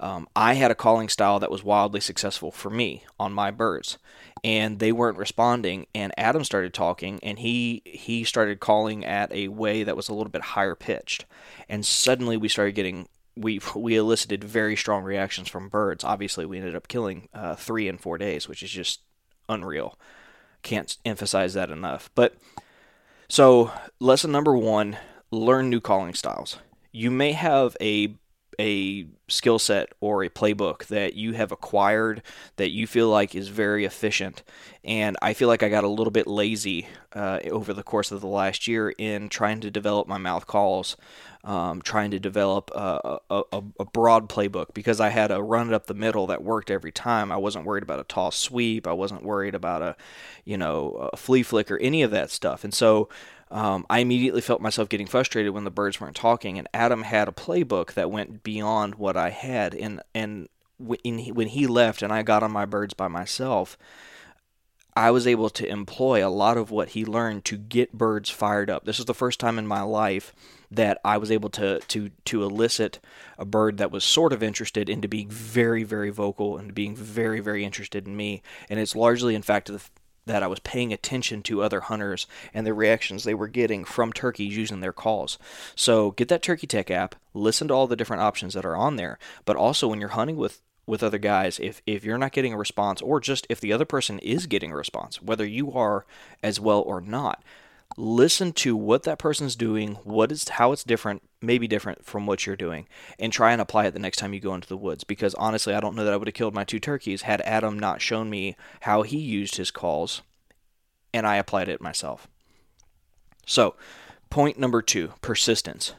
Um, 0.00 0.28
I 0.34 0.54
had 0.54 0.70
a 0.70 0.76
calling 0.76 1.08
style 1.08 1.38
that 1.40 1.50
was 1.50 1.64
wildly 1.64 2.00
successful 2.00 2.50
for 2.50 2.70
me 2.70 3.04
on 3.18 3.32
my 3.32 3.50
birds, 3.50 3.98
and 4.42 4.78
they 4.78 4.92
weren't 4.92 5.18
responding. 5.18 5.86
And 5.94 6.12
Adam 6.16 6.44
started 6.44 6.74
talking, 6.74 7.20
and 7.22 7.38
he 7.38 7.82
he 7.84 8.24
started 8.24 8.60
calling 8.60 9.04
at 9.04 9.32
a 9.32 9.48
way 9.48 9.84
that 9.84 9.96
was 9.96 10.08
a 10.08 10.14
little 10.14 10.30
bit 10.30 10.42
higher 10.42 10.74
pitched, 10.74 11.24
and 11.68 11.84
suddenly 11.86 12.36
we 12.36 12.48
started 12.48 12.74
getting. 12.74 13.08
We, 13.34 13.60
we 13.74 13.96
elicited 13.96 14.44
very 14.44 14.76
strong 14.76 15.04
reactions 15.04 15.48
from 15.48 15.70
birds. 15.70 16.04
Obviously, 16.04 16.44
we 16.44 16.58
ended 16.58 16.76
up 16.76 16.86
killing 16.86 17.30
uh, 17.32 17.54
three 17.54 17.88
in 17.88 17.96
four 17.96 18.18
days, 18.18 18.46
which 18.46 18.62
is 18.62 18.70
just 18.70 19.00
unreal. 19.48 19.98
Can't 20.62 20.94
emphasize 21.06 21.54
that 21.54 21.70
enough. 21.70 22.10
But 22.14 22.34
so, 23.32 23.72
lesson 23.98 24.30
number 24.30 24.54
one 24.54 24.98
learn 25.30 25.70
new 25.70 25.80
calling 25.80 26.12
styles. 26.12 26.58
You 26.92 27.10
may 27.10 27.32
have 27.32 27.78
a 27.80 28.14
a 28.58 29.06
skill 29.28 29.58
set 29.58 29.92
or 30.00 30.22
a 30.22 30.28
playbook 30.28 30.86
that 30.86 31.14
you 31.14 31.32
have 31.32 31.52
acquired 31.52 32.22
that 32.56 32.70
you 32.70 32.86
feel 32.86 33.08
like 33.08 33.34
is 33.34 33.48
very 33.48 33.84
efficient. 33.84 34.42
And 34.84 35.16
I 35.22 35.32
feel 35.32 35.48
like 35.48 35.62
I 35.62 35.68
got 35.68 35.84
a 35.84 35.88
little 35.88 36.10
bit 36.10 36.26
lazy 36.26 36.88
uh, 37.12 37.40
over 37.50 37.72
the 37.72 37.82
course 37.82 38.12
of 38.12 38.20
the 38.20 38.26
last 38.26 38.66
year 38.66 38.90
in 38.90 39.28
trying 39.28 39.60
to 39.60 39.70
develop 39.70 40.08
my 40.08 40.18
mouth 40.18 40.46
calls 40.46 40.96
um, 41.44 41.82
trying 41.82 42.12
to 42.12 42.20
develop 42.20 42.70
a, 42.72 43.18
a, 43.28 43.42
a, 43.80 43.84
broad 43.84 44.28
playbook 44.28 44.74
because 44.74 45.00
I 45.00 45.08
had 45.08 45.32
a 45.32 45.42
run 45.42 45.68
it 45.68 45.74
up 45.74 45.86
the 45.86 45.94
middle 45.94 46.28
that 46.28 46.44
worked 46.44 46.70
every 46.70 46.92
time. 46.92 47.32
I 47.32 47.36
wasn't 47.36 47.64
worried 47.64 47.82
about 47.82 47.98
a 47.98 48.04
toss 48.04 48.36
sweep. 48.36 48.86
I 48.86 48.92
wasn't 48.92 49.24
worried 49.24 49.56
about 49.56 49.82
a, 49.82 49.96
you 50.44 50.56
know, 50.56 51.10
a 51.12 51.16
flea 51.16 51.42
flicker, 51.42 51.76
any 51.78 52.02
of 52.02 52.12
that 52.12 52.30
stuff. 52.30 52.62
And 52.62 52.72
so 52.72 53.08
um, 53.52 53.86
I 53.90 54.00
immediately 54.00 54.40
felt 54.40 54.60
myself 54.60 54.88
getting 54.88 55.06
frustrated 55.06 55.52
when 55.52 55.64
the 55.64 55.70
birds 55.70 56.00
weren't 56.00 56.16
talking. 56.16 56.58
And 56.58 56.68
Adam 56.72 57.02
had 57.02 57.28
a 57.28 57.32
playbook 57.32 57.92
that 57.92 58.10
went 58.10 58.42
beyond 58.42 58.96
what 58.96 59.16
I 59.16 59.30
had. 59.30 59.74
And 59.74 60.02
and 60.14 60.48
when 60.78 61.18
he, 61.18 61.30
when 61.30 61.48
he 61.48 61.66
left 61.66 62.02
and 62.02 62.12
I 62.12 62.22
got 62.22 62.42
on 62.42 62.50
my 62.50 62.64
birds 62.64 62.94
by 62.94 63.08
myself. 63.08 63.78
I 64.94 65.10
was 65.10 65.26
able 65.26 65.48
to 65.48 65.66
employ 65.66 66.26
a 66.26 66.28
lot 66.28 66.58
of 66.58 66.70
what 66.70 66.90
he 66.90 67.06
learned 67.06 67.46
to 67.46 67.56
get 67.56 67.94
birds 67.94 68.28
fired 68.28 68.68
up. 68.68 68.84
This 68.84 68.98
is 68.98 69.06
the 69.06 69.14
first 69.14 69.40
time 69.40 69.58
in 69.58 69.66
my 69.66 69.80
life 69.80 70.34
that 70.70 71.00
I 71.02 71.16
was 71.16 71.30
able 71.30 71.48
to 71.50 71.80
to 71.80 72.10
to 72.26 72.42
elicit 72.42 73.00
a 73.38 73.46
bird 73.46 73.78
that 73.78 73.90
was 73.90 74.04
sort 74.04 74.34
of 74.34 74.42
interested 74.42 74.90
into 74.90 75.08
being 75.08 75.30
very 75.30 75.82
very 75.82 76.10
vocal 76.10 76.58
and 76.58 76.74
being 76.74 76.94
very 76.94 77.40
very 77.40 77.64
interested 77.64 78.06
in 78.06 78.16
me. 78.16 78.42
And 78.68 78.78
it's 78.78 78.94
largely, 78.94 79.34
in 79.34 79.42
fact, 79.42 79.70
that 80.26 80.42
I 80.42 80.46
was 80.46 80.60
paying 80.60 80.92
attention 80.92 81.42
to 81.42 81.62
other 81.62 81.80
hunters 81.80 82.26
and 82.54 82.66
the 82.66 82.74
reactions 82.74 83.24
they 83.24 83.34
were 83.34 83.48
getting 83.48 83.84
from 83.84 84.12
turkeys 84.12 84.56
using 84.56 84.80
their 84.80 84.92
calls. 84.92 85.38
So 85.74 86.12
get 86.12 86.28
that 86.28 86.42
Turkey 86.42 86.66
Tech 86.66 86.90
app, 86.90 87.14
listen 87.34 87.68
to 87.68 87.74
all 87.74 87.86
the 87.86 87.96
different 87.96 88.22
options 88.22 88.54
that 88.54 88.64
are 88.64 88.76
on 88.76 88.96
there, 88.96 89.18
but 89.44 89.56
also 89.56 89.88
when 89.88 90.00
you're 90.00 90.10
hunting 90.10 90.36
with 90.36 90.62
with 90.84 91.02
other 91.02 91.18
guys 91.18 91.60
if 91.60 91.80
if 91.86 92.04
you're 92.04 92.18
not 92.18 92.32
getting 92.32 92.52
a 92.52 92.56
response 92.56 93.00
or 93.00 93.20
just 93.20 93.46
if 93.48 93.60
the 93.60 93.72
other 93.72 93.84
person 93.84 94.18
is 94.18 94.48
getting 94.48 94.72
a 94.72 94.76
response 94.76 95.22
whether 95.22 95.46
you 95.46 95.70
are 95.72 96.04
as 96.42 96.58
well 96.58 96.80
or 96.80 97.00
not 97.00 97.42
listen 97.96 98.52
to 98.52 98.76
what 98.76 99.02
that 99.04 99.18
person's 99.18 99.56
doing, 99.56 99.94
what 100.04 100.32
is 100.32 100.48
how 100.48 100.72
it's 100.72 100.84
different, 100.84 101.22
maybe 101.40 101.66
different 101.66 102.04
from 102.04 102.26
what 102.26 102.46
you're 102.46 102.56
doing, 102.56 102.86
and 103.18 103.32
try 103.32 103.52
and 103.52 103.60
apply 103.60 103.86
it 103.86 103.92
the 103.92 103.98
next 103.98 104.18
time 104.18 104.32
you 104.32 104.40
go 104.40 104.54
into 104.54 104.68
the 104.68 104.76
woods. 104.76 105.04
Because 105.04 105.34
honestly, 105.34 105.74
I 105.74 105.80
don't 105.80 105.94
know 105.94 106.04
that 106.04 106.12
I 106.12 106.16
would 106.16 106.28
have 106.28 106.34
killed 106.34 106.54
my 106.54 106.64
two 106.64 106.80
turkeys 106.80 107.22
had 107.22 107.40
Adam 107.42 107.78
not 107.78 108.00
shown 108.00 108.30
me 108.30 108.56
how 108.80 109.02
he 109.02 109.18
used 109.18 109.56
his 109.56 109.70
calls, 109.70 110.22
and 111.12 111.26
I 111.26 111.36
applied 111.36 111.68
it 111.68 111.80
myself. 111.80 112.28
So, 113.46 113.74
point 114.30 114.58
number 114.58 114.82
two: 114.82 115.12
persistence. 115.20 115.94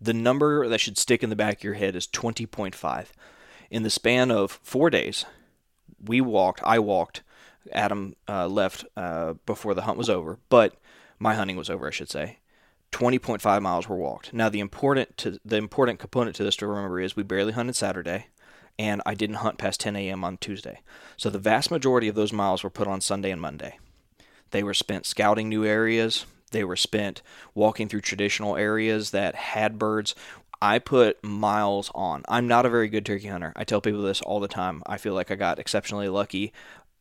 The 0.00 0.14
number 0.14 0.68
that 0.68 0.80
should 0.80 0.98
stick 0.98 1.22
in 1.22 1.30
the 1.30 1.36
back 1.36 1.58
of 1.58 1.64
your 1.64 1.74
head 1.74 1.96
is 1.96 2.06
20.5. 2.06 3.06
In 3.70 3.84
the 3.84 3.90
span 3.90 4.30
of 4.30 4.60
four 4.62 4.90
days, 4.90 5.24
we 6.04 6.20
walked. 6.20 6.60
I 6.62 6.78
walked. 6.78 7.22
Adam 7.72 8.14
uh, 8.28 8.46
left 8.46 8.84
uh, 8.96 9.34
before 9.46 9.72
the 9.74 9.82
hunt 9.82 9.96
was 9.96 10.10
over, 10.10 10.38
but 10.50 10.76
my 11.18 11.34
hunting 11.34 11.56
was 11.56 11.70
over, 11.70 11.86
I 11.86 11.90
should 11.90 12.10
say, 12.10 12.38
20.5 12.92 13.62
miles 13.62 13.88
were 13.88 13.96
walked. 13.96 14.32
Now 14.32 14.48
the 14.48 14.60
important 14.60 15.16
to 15.18 15.38
the 15.44 15.56
important 15.56 15.98
component 15.98 16.36
to 16.36 16.44
this 16.44 16.56
to 16.56 16.66
remember 16.66 17.00
is 17.00 17.16
we 17.16 17.22
barely 17.22 17.52
hunted 17.52 17.76
Saturday 17.76 18.26
and 18.78 19.02
I 19.06 19.14
didn't 19.14 19.36
hunt 19.36 19.58
past 19.58 19.80
10 19.80 19.96
a.m. 19.96 20.24
on 20.24 20.36
Tuesday. 20.36 20.80
So 21.16 21.30
the 21.30 21.38
vast 21.38 21.70
majority 21.70 22.08
of 22.08 22.14
those 22.14 22.32
miles 22.32 22.62
were 22.62 22.70
put 22.70 22.88
on 22.88 23.00
Sunday 23.00 23.30
and 23.30 23.40
Monday. 23.40 23.78
They 24.50 24.62
were 24.62 24.74
spent 24.74 25.06
scouting 25.06 25.48
new 25.48 25.64
areas. 25.64 26.26
They 26.50 26.64
were 26.64 26.76
spent 26.76 27.22
walking 27.54 27.88
through 27.88 28.02
traditional 28.02 28.56
areas 28.56 29.10
that 29.10 29.34
had 29.34 29.78
birds. 29.78 30.14
I 30.62 30.78
put 30.78 31.22
miles 31.22 31.90
on. 31.94 32.22
I'm 32.28 32.46
not 32.46 32.66
a 32.66 32.70
very 32.70 32.88
good 32.88 33.04
turkey 33.04 33.28
hunter. 33.28 33.52
I 33.56 33.64
tell 33.64 33.80
people 33.80 34.02
this 34.02 34.22
all 34.22 34.40
the 34.40 34.48
time. 34.48 34.82
I 34.86 34.96
feel 34.96 35.14
like 35.14 35.30
I 35.30 35.34
got 35.34 35.58
exceptionally 35.58 36.08
lucky 36.08 36.52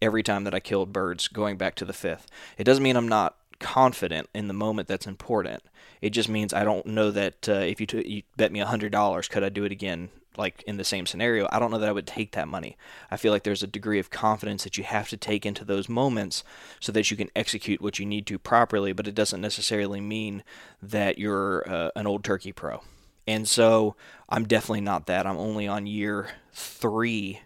every 0.01 0.23
time 0.23 0.43
that 0.43 0.53
I 0.53 0.59
killed 0.59 0.91
birds 0.91 1.27
going 1.27 1.57
back 1.57 1.75
to 1.75 1.85
the 1.85 1.93
fifth. 1.93 2.27
It 2.57 2.65
doesn't 2.65 2.83
mean 2.83 2.95
I'm 2.95 3.07
not 3.07 3.37
confident 3.59 4.29
in 4.33 4.47
the 4.47 4.53
moment 4.53 4.87
that's 4.87 5.07
important. 5.07 5.63
It 6.01 6.11
just 6.11 6.29
means 6.29 6.53
I 6.53 6.63
don't 6.63 6.85
know 6.85 7.11
that 7.11 7.47
uh, 7.47 7.53
if 7.53 7.79
you, 7.79 7.87
t- 7.87 8.07
you 8.07 8.23
bet 8.37 8.51
me 8.51 8.59
$100, 8.59 9.29
could 9.29 9.43
I 9.43 9.49
do 9.49 9.63
it 9.63 9.71
again 9.71 10.09
like 10.37 10.63
in 10.63 10.77
the 10.77 10.83
same 10.83 11.05
scenario, 11.05 11.47
I 11.51 11.59
don't 11.59 11.71
know 11.71 11.77
that 11.77 11.89
I 11.89 11.93
would 11.93 12.07
take 12.07 12.31
that 12.31 12.47
money. 12.47 12.77
I 13.11 13.17
feel 13.17 13.31
like 13.31 13.43
there's 13.43 13.63
a 13.63 13.67
degree 13.67 13.99
of 13.99 14.09
confidence 14.09 14.63
that 14.63 14.77
you 14.77 14.83
have 14.83 15.09
to 15.09 15.17
take 15.17 15.45
into 15.45 15.65
those 15.65 15.87
moments 15.87 16.43
so 16.79 16.91
that 16.91 17.11
you 17.11 17.17
can 17.17 17.29
execute 17.35 17.81
what 17.81 17.99
you 17.99 18.05
need 18.05 18.25
to 18.27 18.39
properly, 18.39 18.93
but 18.93 19.07
it 19.07 19.15
doesn't 19.15 19.41
necessarily 19.41 20.01
mean 20.01 20.43
that 20.81 21.17
you're 21.17 21.67
uh, 21.69 21.91
an 21.95 22.07
old 22.07 22.23
turkey 22.23 22.51
pro. 22.51 22.81
And 23.27 23.47
so 23.47 23.95
I'm 24.29 24.45
definitely 24.45 24.81
not 24.81 25.05
that. 25.05 25.25
I'm 25.25 25.37
only 25.37 25.67
on 25.67 25.87
year 25.87 26.29
three 26.51 27.41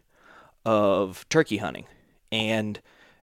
of 0.65 1.27
turkey 1.29 1.57
hunting. 1.57 1.85
And 2.31 2.81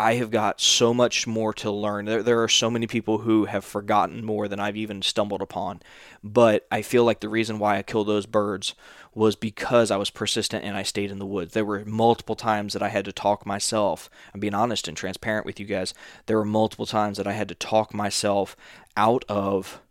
I 0.00 0.14
have 0.14 0.30
got 0.30 0.62
so 0.62 0.94
much 0.94 1.26
more 1.26 1.52
to 1.54 1.70
learn. 1.70 2.06
There, 2.06 2.22
there 2.22 2.42
are 2.42 2.48
so 2.48 2.70
many 2.70 2.86
people 2.86 3.18
who 3.18 3.44
have 3.44 3.66
forgotten 3.66 4.24
more 4.24 4.48
than 4.48 4.58
I've 4.58 4.76
even 4.78 5.02
stumbled 5.02 5.42
upon. 5.42 5.82
But 6.24 6.66
I 6.70 6.80
feel 6.80 7.04
like 7.04 7.20
the 7.20 7.28
reason 7.28 7.58
why 7.58 7.76
I 7.76 7.82
killed 7.82 8.08
those 8.08 8.24
birds 8.24 8.74
was 9.14 9.36
because 9.36 9.90
I 9.90 9.98
was 9.98 10.08
persistent 10.08 10.64
and 10.64 10.74
I 10.74 10.84
stayed 10.84 11.10
in 11.10 11.18
the 11.18 11.26
woods. 11.26 11.52
There 11.52 11.66
were 11.66 11.84
multiple 11.84 12.34
times 12.34 12.72
that 12.72 12.82
I 12.82 12.88
had 12.88 13.04
to 13.04 13.12
talk 13.12 13.44
myself. 13.44 14.08
I'm 14.32 14.40
being 14.40 14.54
honest 14.54 14.88
and 14.88 14.96
transparent 14.96 15.44
with 15.44 15.60
you 15.60 15.66
guys. 15.66 15.92
There 16.24 16.38
were 16.38 16.46
multiple 16.46 16.86
times 16.86 17.18
that 17.18 17.26
I 17.26 17.32
had 17.32 17.48
to 17.48 17.54
talk 17.54 17.92
myself 17.92 18.56
out 18.96 19.26
of 19.28 19.82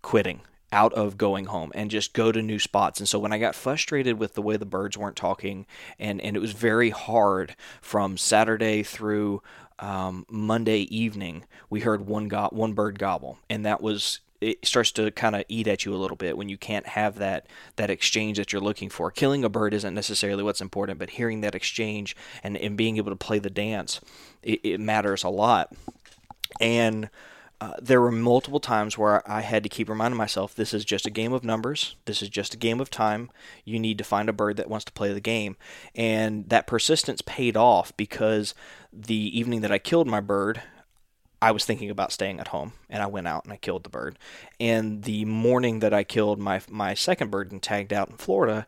quitting 0.00 0.40
out 0.72 0.92
of 0.94 1.18
going 1.18 1.44
home 1.44 1.70
and 1.74 1.90
just 1.90 2.14
go 2.14 2.32
to 2.32 2.42
new 2.42 2.58
spots. 2.58 2.98
And 2.98 3.08
so 3.08 3.18
when 3.18 3.32
I 3.32 3.38
got 3.38 3.54
frustrated 3.54 4.18
with 4.18 4.34
the 4.34 4.42
way 4.42 4.56
the 4.56 4.64
birds 4.64 4.96
weren't 4.96 5.16
talking, 5.16 5.66
and, 5.98 6.20
and 6.20 6.34
it 6.34 6.40
was 6.40 6.52
very 6.52 6.90
hard 6.90 7.54
from 7.80 8.16
Saturday 8.16 8.82
through 8.82 9.42
um, 9.78 10.24
Monday 10.30 10.80
evening, 10.94 11.44
we 11.68 11.80
heard 11.80 12.06
one 12.06 12.28
go- 12.28 12.48
one 12.52 12.72
bird 12.72 12.98
gobble, 12.98 13.38
and 13.50 13.66
that 13.66 13.82
was 13.82 14.20
it 14.40 14.66
starts 14.66 14.90
to 14.90 15.08
kind 15.12 15.36
of 15.36 15.44
eat 15.48 15.68
at 15.68 15.84
you 15.84 15.94
a 15.94 15.96
little 15.96 16.16
bit 16.16 16.36
when 16.36 16.48
you 16.48 16.58
can't 16.58 16.86
have 16.88 17.16
that 17.16 17.46
that 17.76 17.90
exchange 17.90 18.38
that 18.38 18.52
you're 18.52 18.62
looking 18.62 18.90
for. 18.90 19.10
Killing 19.10 19.44
a 19.44 19.48
bird 19.48 19.72
isn't 19.72 19.94
necessarily 19.94 20.42
what's 20.42 20.60
important, 20.60 20.98
but 20.98 21.10
hearing 21.10 21.42
that 21.42 21.54
exchange 21.54 22.16
and, 22.42 22.56
and 22.56 22.76
being 22.76 22.96
able 22.96 23.12
to 23.12 23.16
play 23.16 23.38
the 23.38 23.50
dance, 23.50 24.00
it, 24.42 24.60
it 24.64 24.80
matters 24.80 25.22
a 25.22 25.28
lot. 25.28 25.72
And 26.60 27.08
uh, 27.62 27.74
there 27.80 28.00
were 28.00 28.10
multiple 28.10 28.58
times 28.58 28.98
where 28.98 29.22
I 29.30 29.42
had 29.42 29.62
to 29.62 29.68
keep 29.68 29.88
reminding 29.88 30.18
myself 30.18 30.52
this 30.52 30.74
is 30.74 30.84
just 30.84 31.06
a 31.06 31.10
game 31.10 31.32
of 31.32 31.44
numbers. 31.44 31.94
This 32.06 32.20
is 32.20 32.28
just 32.28 32.54
a 32.54 32.56
game 32.56 32.80
of 32.80 32.90
time. 32.90 33.30
You 33.64 33.78
need 33.78 33.98
to 33.98 34.04
find 34.04 34.28
a 34.28 34.32
bird 34.32 34.56
that 34.56 34.68
wants 34.68 34.84
to 34.86 34.92
play 34.92 35.12
the 35.12 35.20
game. 35.20 35.56
And 35.94 36.48
that 36.48 36.66
persistence 36.66 37.22
paid 37.22 37.56
off 37.56 37.96
because 37.96 38.56
the 38.92 39.38
evening 39.38 39.60
that 39.60 39.70
I 39.70 39.78
killed 39.78 40.08
my 40.08 40.18
bird, 40.18 40.60
I 41.40 41.52
was 41.52 41.64
thinking 41.64 41.88
about 41.88 42.10
staying 42.10 42.40
at 42.40 42.48
home 42.48 42.72
and 42.90 43.00
I 43.00 43.06
went 43.06 43.28
out 43.28 43.44
and 43.44 43.52
I 43.52 43.58
killed 43.58 43.84
the 43.84 43.90
bird. 43.90 44.18
And 44.58 45.04
the 45.04 45.24
morning 45.24 45.78
that 45.78 45.94
I 45.94 46.02
killed 46.02 46.40
my 46.40 46.62
my 46.68 46.94
second 46.94 47.30
bird 47.30 47.52
and 47.52 47.62
tagged 47.62 47.92
out 47.92 48.10
in 48.10 48.16
Florida, 48.16 48.66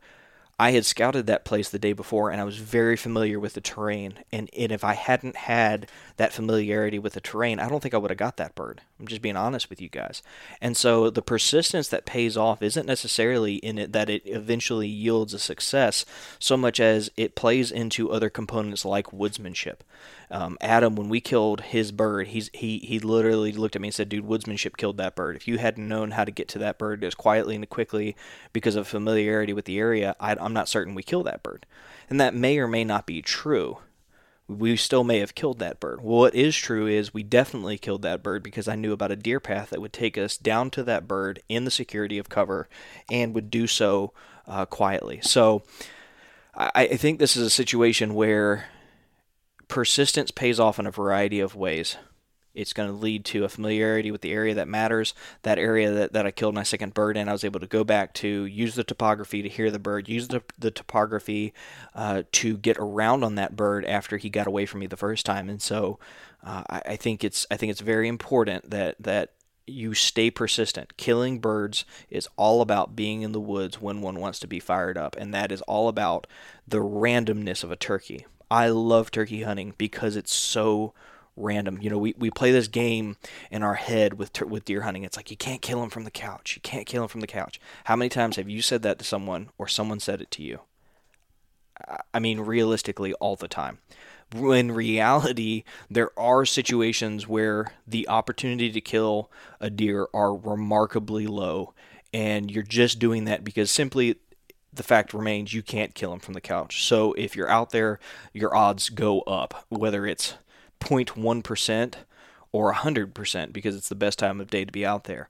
I 0.57 0.71
had 0.71 0.87
scouted 0.87 1.27
that 1.27 1.45
place 1.45 1.69
the 1.69 1.81
day 1.81 1.95
before 1.95 2.31
and 2.31 2.41
I 2.41 2.45
was 2.45 2.59
very 2.59 2.97
familiar 2.97 3.41
with 3.41 3.55
the 3.55 3.61
terrain. 3.61 4.21
And, 4.31 4.49
and 4.57 4.71
if 4.71 4.85
I 4.85 4.95
hadn't 4.95 5.35
had 5.35 5.91
that 6.17 6.33
familiarity 6.33 6.99
with 6.99 7.15
the 7.15 7.21
terrain, 7.21 7.59
I 7.59 7.69
don't 7.69 7.81
think 7.83 7.95
I 7.95 7.99
would 7.99 8.11
have 8.11 8.19
got 8.19 8.37
that 8.37 8.55
bird. 8.55 8.83
I'm 9.01 9.07
just 9.07 9.23
being 9.23 9.37
honest 9.37 9.69
with 9.69 9.81
you 9.81 9.89
guys. 9.89 10.23
And 10.61 10.77
so 10.77 11.11
the 11.11 11.23
persistence 11.23 11.89
that 11.89 12.07
pays 12.07 12.37
off 12.37 12.63
isn't 12.63 12.87
necessarily 12.87 13.57
in 13.57 13.79
it 13.79 13.93
that 13.93 14.09
it 14.09 14.23
eventually 14.25 14.87
yields 14.87 15.35
a 15.35 15.39
success 15.41 16.05
so 16.39 16.57
much 16.57 16.79
as 16.79 17.11
it 17.17 17.35
plays 17.35 17.73
into 17.73 18.13
other 18.13 18.31
components 18.31 18.85
like 18.85 19.09
woodsmanship. 19.09 19.79
Um, 20.31 20.57
Adam, 20.61 20.95
when 20.95 21.09
we 21.09 21.21
killed 21.21 21.63
his 21.63 21.91
bird, 21.91 22.29
he's 22.29 22.49
he 22.55 22.79
he 22.79 22.99
literally 22.99 23.53
looked 23.53 23.77
at 23.77 23.83
me 23.83 23.89
and 23.89 23.95
said, 23.95 24.09
"Dude, 24.09 24.25
woodsmanship 24.25 24.77
killed 24.77 24.97
that 24.97 25.17
bird. 25.17 25.37
If 25.37 25.47
you 25.49 25.59
hadn't 25.59 25.87
known 25.87 26.13
how 26.13 26.25
to 26.25 26.31
get 26.31 26.49
to 26.49 26.59
that 26.61 26.79
bird 26.79 27.05
as 27.05 27.15
quietly 27.15 27.57
and 27.57 27.69
quickly 27.69 28.17
because 28.53 28.77
of 28.77 28.89
familiarity 28.89 29.53
with 29.53 29.65
the 29.65 29.79
area, 29.79 30.17
I, 30.19 30.35
I'm 30.35 30.53
not 30.53 30.69
certain 30.69 30.95
we 30.95 31.03
kill 31.03 31.25
that 31.25 31.43
bird." 31.43 31.67
And 32.09 32.21
that 32.21 32.35
may 32.35 32.59
or 32.59 32.69
may 32.69 32.85
not 32.85 33.07
be 33.07 33.23
true 33.23 33.79
we 34.47 34.77
still 34.77 35.05
may 35.05 35.21
have 35.21 35.35
killed 35.35 35.59
that 35.59 35.81
bird. 35.81 36.03
Well, 36.03 36.19
what 36.19 36.35
is 36.35 36.57
true 36.57 36.87
is 36.87 37.15
we 37.15 37.23
definitely 37.23 37.79
killed 37.79 38.03
that 38.03 38.23
bird 38.23 38.43
because 38.43 38.69
I 38.69 38.77
knew 38.77 38.93
about 38.93 39.11
a 39.11 39.17
deer 39.17 39.41
path 39.41 39.71
that 39.71 39.81
would 39.81 39.93
take 39.93 40.19
us 40.19 40.37
down 40.37 40.71
to 40.71 40.83
that 40.85 41.09
bird 41.09 41.41
in 41.49 41.65
the 41.65 41.71
security 41.71 42.19
of 42.19 42.29
cover 42.29 42.69
and 43.11 43.35
would 43.35 43.51
do 43.51 43.67
so 43.67 44.13
uh, 44.47 44.67
quietly. 44.67 45.21
So 45.23 45.63
I, 46.55 46.71
I 46.75 46.97
think 46.97 47.19
this 47.19 47.37
is 47.37 47.47
a 47.47 47.51
situation 47.51 48.15
where 48.15 48.67
persistence 49.69 50.31
pays 50.31 50.61
off 50.61 50.79
in 50.79 50.87
a 50.87 50.91
variety 50.91 51.41
of 51.41 51.57
ways. 51.57 51.97
It's 52.55 52.73
going 52.73 52.89
to 52.89 52.95
lead 52.95 53.25
to 53.27 53.45
a 53.45 53.49
familiarity 53.49 54.11
with 54.11 54.21
the 54.21 54.33
area 54.33 54.55
that 54.55 54.69
matters. 54.69 55.15
That 55.43 55.59
area 55.59 55.91
that, 55.91 56.13
that 56.13 56.27
I 56.27 56.31
killed 56.31 56.55
my 56.55 56.63
second 56.63 56.95
bird 56.95 57.17
in, 57.17 57.29
I 57.29 57.33
was 57.33 57.45
able 57.45 57.61
to 57.61 57.67
go 57.67 57.85
back 57.85 58.15
to 58.15 58.45
use 58.45 58.75
the 58.75 58.85
topography 58.85 59.43
to 59.43 59.49
hear 59.49 59.71
the 59.71 59.79
bird, 59.79 60.09
use 60.09 60.29
the, 60.29 60.43
the 60.59 60.71
topography 60.71 61.53
uh, 61.95 62.23
to 62.33 62.57
get 62.57 62.77
around 62.79 63.25
on 63.25 63.35
that 63.35 63.57
bird 63.57 63.85
after 63.85 64.17
he 64.17 64.31
got 64.31 64.47
away 64.47 64.67
from 64.67 64.81
me 64.81 64.87
the 64.87 64.97
first 64.97 65.27
time. 65.27 65.49
And 65.49 65.61
so 65.61 65.99
uh, 66.45 66.63
I, 66.71 66.83
I 66.87 66.97
think 66.97 67.25
it's 67.25 67.47
I 67.51 67.57
think 67.57 67.71
it's 67.71 67.81
very 67.81 68.09
important 68.09 68.71
that 68.71 68.97
that 69.01 69.33
you 69.67 69.95
stay 69.95 70.31
persistent. 70.31 70.97
Killing 70.97 71.39
birds 71.39 71.85
is 72.11 72.29
all 72.37 72.61
about 72.61 72.95
being 72.95 73.23
in 73.23 73.33
the 73.33 73.41
woods 73.41 73.81
when 73.81 74.03
one 74.03 74.21
wants 74.21 74.39
to 74.41 74.47
be 74.47 74.61
fired 74.61 74.99
up, 74.99 75.17
and 75.17 75.33
that 75.33 75.51
is 75.51 75.63
all 75.63 75.89
about 75.89 76.27
the 76.69 76.79
randomness 76.79 77.65
of 77.65 77.71
a 77.71 77.77
turkey. 77.77 78.27
I 78.51 78.69
love 78.69 79.11
turkey 79.11 79.43
hunting 79.43 79.75
because 79.79 80.17
it's 80.17 80.35
so 80.35 80.93
random. 81.37 81.79
You 81.81 81.91
know, 81.91 81.99
we, 81.99 82.15
we 82.17 82.31
play 82.31 82.53
this 82.53 82.69
game 82.69 83.17
in 83.51 83.63
our 83.63 83.75
head 83.75 84.15
with 84.15 84.41
with 84.43 84.65
deer 84.65 84.83
hunting. 84.83 85.05
It's 85.05 85.17
like 85.17 85.31
you 85.31 85.37
can't 85.37 85.63
kill 85.63 85.83
him 85.83 85.91
from 85.91 86.05
the 86.05 86.11
couch. 86.11 86.55
You 86.57 86.63
can't 86.63 86.87
kill 86.87 87.03
him 87.03 87.09
from 87.09 87.21
the 87.21 87.27
couch. 87.27 87.61
How 87.85 87.97
many 87.97 88.09
times 88.09 88.37
have 88.37 88.49
you 88.49 88.63
said 88.63 88.83
that 88.83 88.99
to 88.99 89.05
someone 89.05 89.51
or 89.59 89.69
someone 89.69 90.01
said 90.01 90.21
it 90.21 90.31
to 90.33 90.43
you? 90.43 90.61
I 92.13 92.19
mean, 92.19 92.41
realistically, 92.41 93.15
all 93.15 93.37
the 93.37 93.49
time. 93.49 93.79
In 94.33 94.73
reality, 94.73 95.65
there 95.91 96.19
are 96.19 96.45
situations 96.45 97.29
where 97.29 97.73
the 97.87 98.09
opportunity 98.09 98.71
to 98.71 98.81
kill 98.81 99.31
a 99.61 99.71
deer 99.71 100.09
are 100.15 100.35
remarkably 100.35 101.27
low, 101.27 101.75
and 102.13 102.51
you're 102.51 102.63
just 102.63 102.99
doing 102.99 103.25
that 103.25 103.45
because 103.45 103.71
simply 103.71 104.17
the 104.73 104.83
fact 104.83 105.15
remains 105.15 105.53
you 105.53 105.63
can't 105.63 105.95
kill 105.95 106.13
him 106.13 106.21
from 106.21 106.35
the 106.35 106.41
couch. 106.41 106.85
So 106.85 107.13
if 107.15 107.37
you're 107.37 107.49
out 107.49 107.71
there, 107.71 108.01
your 108.33 108.57
odds 108.57 108.89
go 108.89 109.21
up, 109.23 109.67
whether 109.69 110.07
it's 110.07 110.35
0.1% 110.81 111.95
or 112.53 112.73
100% 112.73 113.53
because 113.53 113.75
it's 113.75 113.89
the 113.89 113.95
best 113.95 114.19
time 114.19 114.41
of 114.41 114.51
day 114.51 114.65
to 114.65 114.73
be 114.73 114.87
out 114.87 115.05
there. 115.05 115.29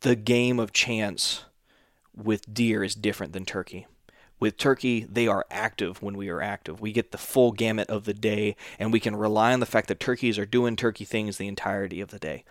The 0.00 0.16
game 0.16 0.58
of 0.58 0.72
chance 0.72 1.44
with 2.14 2.52
deer 2.52 2.82
is 2.82 2.94
different 2.94 3.32
than 3.32 3.44
turkey. 3.44 3.86
With 4.38 4.58
turkey, 4.58 5.06
they 5.08 5.26
are 5.26 5.46
active 5.50 6.02
when 6.02 6.16
we 6.16 6.28
are 6.28 6.42
active. 6.42 6.80
We 6.80 6.92
get 6.92 7.10
the 7.10 7.18
full 7.18 7.52
gamut 7.52 7.88
of 7.88 8.04
the 8.04 8.12
day, 8.12 8.56
and 8.78 8.92
we 8.92 9.00
can 9.00 9.16
rely 9.16 9.52
on 9.52 9.60
the 9.60 9.66
fact 9.66 9.88
that 9.88 10.00
turkeys 10.00 10.38
are 10.38 10.44
doing 10.44 10.76
turkey 10.76 11.04
things 11.04 11.38
the 11.38 11.48
entirety 11.48 12.00
of 12.00 12.10
the 12.10 12.18
day. 12.18 12.44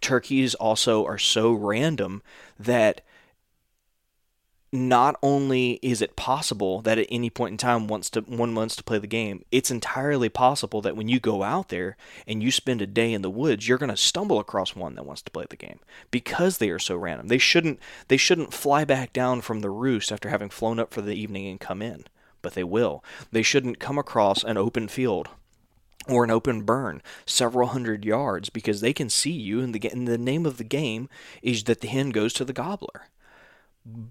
Turkeys 0.00 0.54
also 0.54 1.04
are 1.04 1.18
so 1.18 1.52
random 1.52 2.22
that 2.58 3.00
not 4.72 5.18
only 5.20 5.80
is 5.82 6.00
it 6.00 6.14
possible 6.14 6.80
that 6.82 6.98
at 6.98 7.08
any 7.10 7.28
point 7.28 7.52
in 7.52 7.58
time 7.58 7.88
wants 7.88 8.08
to 8.08 8.20
one 8.20 8.54
wants 8.54 8.76
to 8.76 8.84
play 8.84 8.98
the 8.98 9.06
game, 9.06 9.44
it's 9.50 9.70
entirely 9.70 10.28
possible 10.28 10.80
that 10.80 10.96
when 10.96 11.08
you 11.08 11.18
go 11.18 11.42
out 11.42 11.70
there 11.70 11.96
and 12.26 12.42
you 12.42 12.52
spend 12.52 12.80
a 12.80 12.86
day 12.86 13.12
in 13.12 13.22
the 13.22 13.30
woods, 13.30 13.66
you're 13.66 13.78
going 13.78 13.90
to 13.90 13.96
stumble 13.96 14.38
across 14.38 14.76
one 14.76 14.94
that 14.94 15.06
wants 15.06 15.22
to 15.22 15.30
play 15.30 15.44
the 15.50 15.56
game 15.56 15.80
because 16.12 16.58
they 16.58 16.70
are 16.70 16.78
so 16.78 16.96
random. 16.96 17.26
They 17.26 17.38
shouldn't 17.38 17.80
they 18.08 18.16
shouldn't 18.16 18.54
fly 18.54 18.84
back 18.84 19.12
down 19.12 19.40
from 19.40 19.60
the 19.60 19.70
roost 19.70 20.12
after 20.12 20.28
having 20.28 20.50
flown 20.50 20.78
up 20.78 20.94
for 20.94 21.00
the 21.00 21.14
evening 21.14 21.48
and 21.48 21.58
come 21.58 21.82
in, 21.82 22.04
but 22.40 22.54
they 22.54 22.64
will. 22.64 23.02
They 23.32 23.42
shouldn't 23.42 23.80
come 23.80 23.98
across 23.98 24.44
an 24.44 24.56
open 24.56 24.86
field 24.86 25.28
or 26.08 26.22
an 26.22 26.30
open 26.30 26.62
burn 26.62 27.02
several 27.26 27.68
hundred 27.68 28.04
yards 28.04 28.50
because 28.50 28.80
they 28.80 28.92
can 28.92 29.10
see 29.10 29.32
you 29.32 29.60
and 29.60 29.74
the, 29.74 29.90
and 29.90 30.06
the 30.06 30.16
name 30.16 30.46
of 30.46 30.58
the 30.58 30.64
game 30.64 31.08
is 31.42 31.64
that 31.64 31.80
the 31.80 31.88
hen 31.88 32.10
goes 32.10 32.32
to 32.34 32.44
the 32.44 32.52
gobbler 32.52 33.08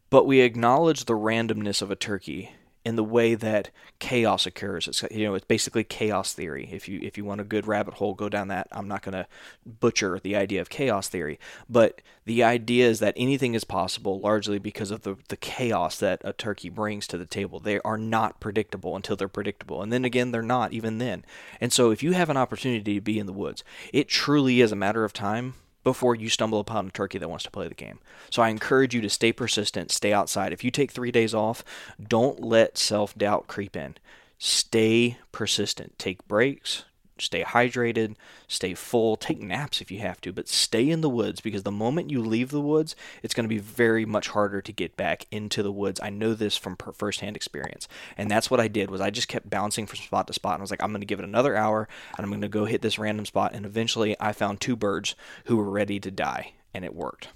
but 0.10 0.26
we 0.26 0.42
acknowledge 0.42 1.06
the 1.06 1.14
randomness 1.14 1.82
of 1.82 1.92
a 1.92 1.96
turkey 1.96 2.52
in 2.86 2.96
the 2.96 3.04
way 3.04 3.36
that 3.36 3.70
chaos 4.00 4.46
occurs. 4.46 4.88
It's 4.88 5.04
you 5.12 5.26
know 5.26 5.34
it's 5.36 5.46
basically 5.46 5.84
chaos 5.84 6.34
theory. 6.34 6.70
If 6.72 6.88
you 6.88 7.00
if 7.04 7.18
you 7.18 7.26
want 7.26 7.42
a 7.42 7.44
good 7.44 7.68
rabbit 7.68 7.96
hole, 7.96 8.14
go 8.14 8.30
down 8.30 8.48
that. 8.48 8.68
I'm 8.72 8.88
not 8.88 9.02
going 9.02 9.14
to 9.14 9.28
butcher 9.66 10.20
the 10.20 10.36
idea 10.36 10.62
of 10.62 10.70
chaos 10.70 11.10
theory, 11.10 11.40
but 11.70 12.02
the 12.26 12.44
idea 12.44 12.88
is 12.88 13.00
that 13.00 13.14
anything 13.18 13.54
is 13.54 13.64
possible 13.64 14.20
largely 14.20 14.60
because 14.60 14.92
of 14.92 15.02
the 15.02 15.18
the 15.28 15.38
chaos 15.38 16.00
that 16.00 16.22
a 16.24 16.34
turkey 16.34 16.70
brings 16.70 17.06
to 17.08 17.18
the 17.18 17.26
table. 17.26 17.60
They 17.60 17.80
are 17.82 17.98
not 17.98 18.40
predictable 18.40 18.96
until 18.96 19.18
they're 19.18 19.28
predictable, 19.28 19.82
and 19.82 19.92
then 19.92 20.06
again 20.06 20.32
they're 20.32 20.42
not 20.42 20.72
even 20.74 21.00
then. 21.00 21.26
And 21.60 21.74
so 21.74 21.92
if 21.92 22.02
you 22.02 22.14
have 22.14 22.30
an 22.30 22.38
opportunity 22.38 22.96
to 22.96 23.02
be 23.02 23.20
in 23.20 23.26
the 23.26 23.34
woods, 23.34 23.64
it 23.94 24.08
truly 24.08 24.62
is 24.62 24.72
a 24.72 24.78
matter 24.78 25.04
of 25.04 25.14
time 25.14 25.56
before 25.83 26.15
you 26.15 26.29
stumble 26.29 26.59
upon 26.59 26.88
a 26.88 26.91
turkey 26.91 27.17
that 27.17 27.29
wants 27.29 27.45
to 27.45 27.51
play 27.51 27.67
the 27.67 27.74
game. 27.74 28.00
So 28.29 28.41
I 28.41 28.50
encourage 28.50 28.93
you 28.93 29.01
to 29.01 29.09
stay 29.09 29.31
persistent, 29.31 29.91
stay 29.91 30.13
outside. 30.13 30.53
If 30.53 30.63
you 30.63 30.71
take 30.71 30.91
three 30.91 31.12
days 31.12 31.33
off, 31.33 31.63
don't 32.05 32.41
let 32.41 32.77
self 32.77 33.17
doubt 33.17 33.48
creep 33.48 33.75
in. 33.75 33.95
Stay 34.38 35.17
persistent. 35.31 36.00
Take 36.00 36.25
breaks, 36.27 36.86
stay 37.22 37.44
hydrated, 37.44 38.16
stay 38.48 38.74
full, 38.74 39.16
take 39.16 39.42
naps 39.42 39.82
if 39.82 39.92
you 39.92 40.00
have 40.00 40.22
to, 40.22 40.32
but 40.32 40.48
stay 40.48 40.90
in 40.90 41.02
the 41.02 41.10
woods 41.10 41.42
because 41.42 41.64
the 41.64 41.72
moment 41.72 42.10
you 42.10 42.22
leave 42.22 42.52
the 42.52 42.62
woods, 42.62 42.96
it's 43.24 43.34
going 43.34 43.46
to 43.46 43.50
be 43.54 43.60
very 43.60 44.06
much 44.06 44.30
harder 44.30 44.62
to 44.62 44.72
get 44.72 44.98
back 44.98 45.26
into 45.32 45.64
the 45.64 45.72
woods. 45.72 46.00
I 46.02 46.10
know 46.10 46.34
this 46.34 46.58
from 46.58 46.76
firsthand 46.76 47.36
experience. 47.36 47.88
And 48.18 48.30
that's 48.30 48.50
what 48.50 48.60
I 48.60 48.68
did 48.68 48.92
was 48.92 49.02
I 49.02 49.10
just 49.10 49.28
kept 49.28 49.50
bouncing 49.50 49.86
from 49.86 49.98
spot 49.98 50.28
to 50.28 50.34
spot 50.34 50.54
and 50.54 50.62
I 50.62 50.64
was 50.64 50.72
like 50.72 50.84
I'm 50.84 50.92
going 50.92 51.02
to 51.02 51.08
give 51.08 51.20
it 51.20 51.26
another 51.26 51.56
hour 51.56 51.88
and 52.18 52.24
I'm 52.24 52.32
going 52.32 52.42
to 52.42 52.48
go 52.48 52.66
hit 52.66 52.82
this 52.82 53.00
random 53.00 53.26
spot 53.26 53.54
and 53.54 53.66
eventually 53.66 54.16
I 54.20 54.34
found 54.34 54.60
two 54.60 54.76
birds 54.76 55.16
who 55.46 55.58
were 55.58 55.70
ready 55.70 56.00
to 56.00 56.12
die 56.12 56.54
and 56.74 56.86
it 56.86 56.96
worked. 56.96 57.30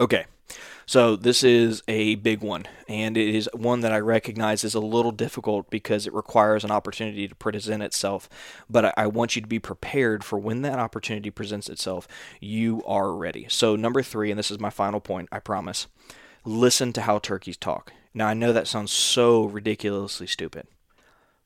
Okay. 0.00 0.26
So 0.88 1.16
this 1.16 1.42
is 1.42 1.82
a 1.88 2.14
big 2.14 2.42
one, 2.42 2.66
and 2.88 3.16
it 3.16 3.34
is 3.34 3.50
one 3.52 3.80
that 3.80 3.92
I 3.92 3.98
recognize 3.98 4.62
is 4.62 4.76
a 4.76 4.80
little 4.80 5.10
difficult 5.10 5.68
because 5.68 6.06
it 6.06 6.14
requires 6.14 6.62
an 6.62 6.70
opportunity 6.70 7.26
to 7.26 7.34
present 7.34 7.82
itself. 7.82 8.28
But 8.70 8.96
I, 8.96 9.08
want 9.08 9.34
you 9.34 9.42
to 9.42 9.48
be 9.48 9.58
prepared 9.58 10.22
for 10.22 10.38
when 10.38 10.62
that 10.62 10.78
opportunity 10.78 11.30
presents 11.30 11.68
itself, 11.68 12.06
you 12.40 12.84
are 12.86 13.12
ready. 13.12 13.46
So 13.48 13.74
number 13.74 14.00
three, 14.00 14.30
and 14.30 14.38
this 14.38 14.52
is 14.52 14.60
my 14.60 14.70
final 14.70 15.00
point, 15.00 15.28
I 15.32 15.40
promise. 15.40 15.88
Listen 16.44 16.92
to 16.92 17.00
how 17.00 17.18
turkeys 17.18 17.56
talk. 17.56 17.92
Now 18.14 18.28
I 18.28 18.34
know 18.34 18.52
that 18.52 18.68
sounds 18.68 18.92
so 18.92 19.44
ridiculously 19.44 20.28
stupid, 20.28 20.68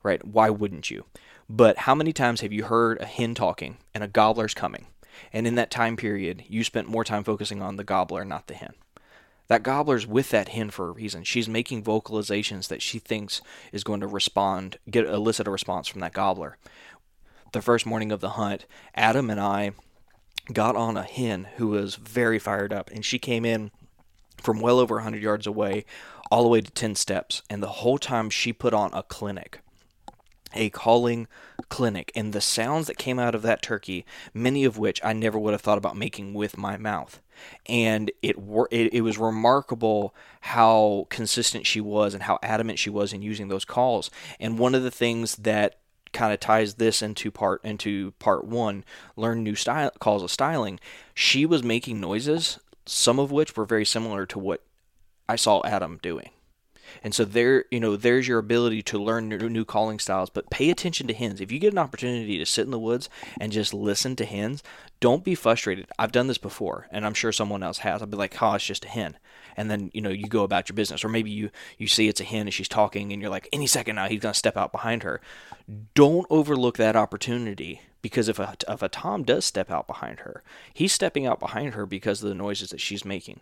right? 0.03 0.23
Why 0.23 0.51
wouldn't 0.51 0.91
you? 0.91 1.05
But 1.49 1.79
how 1.79 1.95
many 1.95 2.13
times 2.13 2.41
have 2.41 2.53
you 2.53 2.65
heard 2.65 3.01
a 3.01 3.05
hen 3.05 3.33
talking 3.33 3.77
and 3.95 4.03
a 4.03 4.07
gobbler's 4.07 4.53
coming? 4.53 4.85
And 5.33 5.47
in 5.47 5.55
that 5.55 5.71
time 5.71 5.95
period, 5.95 6.43
you 6.47 6.63
spent 6.63 6.87
more 6.87 7.03
time 7.03 7.23
focusing 7.23 7.61
on 7.61 7.75
the 7.75 7.83
gobbler, 7.83 8.25
not 8.25 8.47
the 8.47 8.53
hen. 8.53 8.73
That 9.47 9.63
gobbler's 9.63 10.07
with 10.07 10.29
that 10.29 10.49
hen 10.49 10.69
for 10.69 10.87
a 10.87 10.91
reason. 10.91 11.23
She's 11.23 11.49
making 11.49 11.83
vocalizations 11.83 12.69
that 12.69 12.81
she 12.81 12.99
thinks 12.99 13.41
is 13.73 13.83
going 13.83 13.99
to 13.99 14.07
respond, 14.07 14.77
get 14.89 15.05
elicit 15.05 15.47
a 15.47 15.51
response 15.51 15.87
from 15.87 16.01
that 16.01 16.13
gobbler. 16.13 16.57
The 17.51 17.61
first 17.61 17.85
morning 17.85 18.13
of 18.13 18.21
the 18.21 18.29
hunt, 18.31 18.65
Adam 18.95 19.29
and 19.29 19.41
I 19.41 19.71
got 20.53 20.75
on 20.75 20.95
a 20.95 21.03
hen 21.03 21.49
who 21.57 21.67
was 21.67 21.95
very 21.95 22.39
fired 22.39 22.71
up, 22.71 22.89
and 22.91 23.03
she 23.03 23.19
came 23.19 23.43
in 23.43 23.71
from 24.37 24.61
well 24.61 24.79
over 24.79 24.95
100 24.95 25.21
yards 25.21 25.45
away 25.45 25.85
all 26.31 26.43
the 26.43 26.49
way 26.49 26.61
to 26.61 26.71
10 26.71 26.95
steps. 26.95 27.41
And 27.49 27.61
the 27.61 27.67
whole 27.67 27.97
time 27.97 28.29
she 28.29 28.53
put 28.53 28.73
on 28.73 28.91
a 28.93 29.03
clinic 29.03 29.59
a 30.53 30.69
calling 30.69 31.27
clinic 31.69 32.11
and 32.15 32.33
the 32.33 32.41
sounds 32.41 32.87
that 32.87 32.97
came 32.97 33.17
out 33.17 33.35
of 33.35 33.41
that 33.41 33.61
turkey 33.61 34.05
many 34.33 34.63
of 34.63 34.77
which 34.77 34.99
I 35.03 35.13
never 35.13 35.39
would 35.39 35.53
have 35.53 35.61
thought 35.61 35.77
about 35.77 35.95
making 35.95 36.33
with 36.33 36.57
my 36.57 36.77
mouth. 36.77 37.21
And 37.65 38.11
it, 38.21 38.35
it 38.71 38.93
it 38.93 39.01
was 39.01 39.17
remarkable 39.17 40.13
how 40.41 41.07
consistent 41.09 41.65
she 41.65 41.81
was 41.81 42.13
and 42.13 42.23
how 42.23 42.39
adamant 42.43 42.77
she 42.77 42.89
was 42.89 43.13
in 43.13 43.21
using 43.21 43.47
those 43.47 43.65
calls. 43.65 44.11
And 44.39 44.59
one 44.59 44.75
of 44.75 44.83
the 44.83 44.91
things 44.91 45.35
that 45.37 45.77
kind 46.13 46.33
of 46.33 46.39
ties 46.39 46.75
this 46.75 47.01
into 47.01 47.31
part 47.31 47.63
into 47.63 48.11
part 48.19 48.45
1 48.45 48.83
learn 49.15 49.43
new 49.43 49.55
style 49.55 49.91
calls 49.99 50.21
of 50.21 50.29
styling 50.29 50.77
she 51.13 51.45
was 51.45 51.63
making 51.63 52.01
noises 52.01 52.59
some 52.85 53.17
of 53.17 53.31
which 53.31 53.55
were 53.55 53.63
very 53.63 53.85
similar 53.85 54.25
to 54.25 54.37
what 54.37 54.61
I 55.29 55.37
saw 55.37 55.61
Adam 55.63 55.99
doing 56.01 56.29
and 57.03 57.13
so 57.13 57.25
there, 57.25 57.65
you 57.71 57.79
know, 57.79 57.95
there's 57.95 58.27
your 58.27 58.39
ability 58.39 58.81
to 58.83 59.01
learn 59.01 59.29
new 59.29 59.65
calling 59.65 59.99
styles, 59.99 60.29
but 60.29 60.49
pay 60.49 60.69
attention 60.69 61.07
to 61.07 61.13
hens. 61.13 61.41
If 61.41 61.51
you 61.51 61.59
get 61.59 61.73
an 61.73 61.79
opportunity 61.79 62.37
to 62.37 62.45
sit 62.45 62.65
in 62.65 62.71
the 62.71 62.79
woods 62.79 63.09
and 63.39 63.51
just 63.51 63.73
listen 63.73 64.15
to 64.17 64.25
hens, 64.25 64.63
don't 64.99 65.23
be 65.23 65.35
frustrated. 65.35 65.87
I've 65.97 66.11
done 66.11 66.27
this 66.27 66.37
before, 66.37 66.87
and 66.91 67.05
I'm 67.05 67.13
sure 67.13 67.31
someone 67.31 67.63
else 67.63 67.79
has. 67.79 68.01
I'll 68.01 68.07
be 68.07 68.17
like, 68.17 68.41
"Oh, 68.41 68.53
it's 68.53 68.65
just 68.65 68.85
a 68.85 68.89
hen," 68.89 69.17
and 69.57 69.69
then 69.69 69.89
you 69.93 70.01
know 70.01 70.09
you 70.09 70.27
go 70.27 70.43
about 70.43 70.69
your 70.69 70.75
business, 70.75 71.03
or 71.03 71.09
maybe 71.09 71.31
you 71.31 71.49
you 71.77 71.87
see 71.87 72.07
it's 72.07 72.21
a 72.21 72.25
hen 72.25 72.41
and 72.41 72.53
she's 72.53 72.67
talking, 72.67 73.11
and 73.11 73.21
you're 73.21 73.31
like, 73.31 73.49
"Any 73.51 73.67
second 73.67 73.95
now, 73.95 74.07
he's 74.07 74.21
gonna 74.21 74.33
step 74.33 74.57
out 74.57 74.71
behind 74.71 75.03
her." 75.03 75.19
Don't 75.95 76.27
overlook 76.29 76.77
that 76.77 76.95
opportunity 76.95 77.81
because 78.01 78.27
if 78.27 78.39
a 78.39 78.55
if 78.67 78.81
a 78.81 78.89
tom 78.89 79.23
does 79.23 79.45
step 79.45 79.71
out 79.71 79.87
behind 79.87 80.21
her, 80.21 80.43
he's 80.73 80.93
stepping 80.93 81.25
out 81.25 81.39
behind 81.39 81.73
her 81.73 81.85
because 81.85 82.21
of 82.21 82.29
the 82.29 82.35
noises 82.35 82.69
that 82.69 82.81
she's 82.81 83.05
making. 83.05 83.41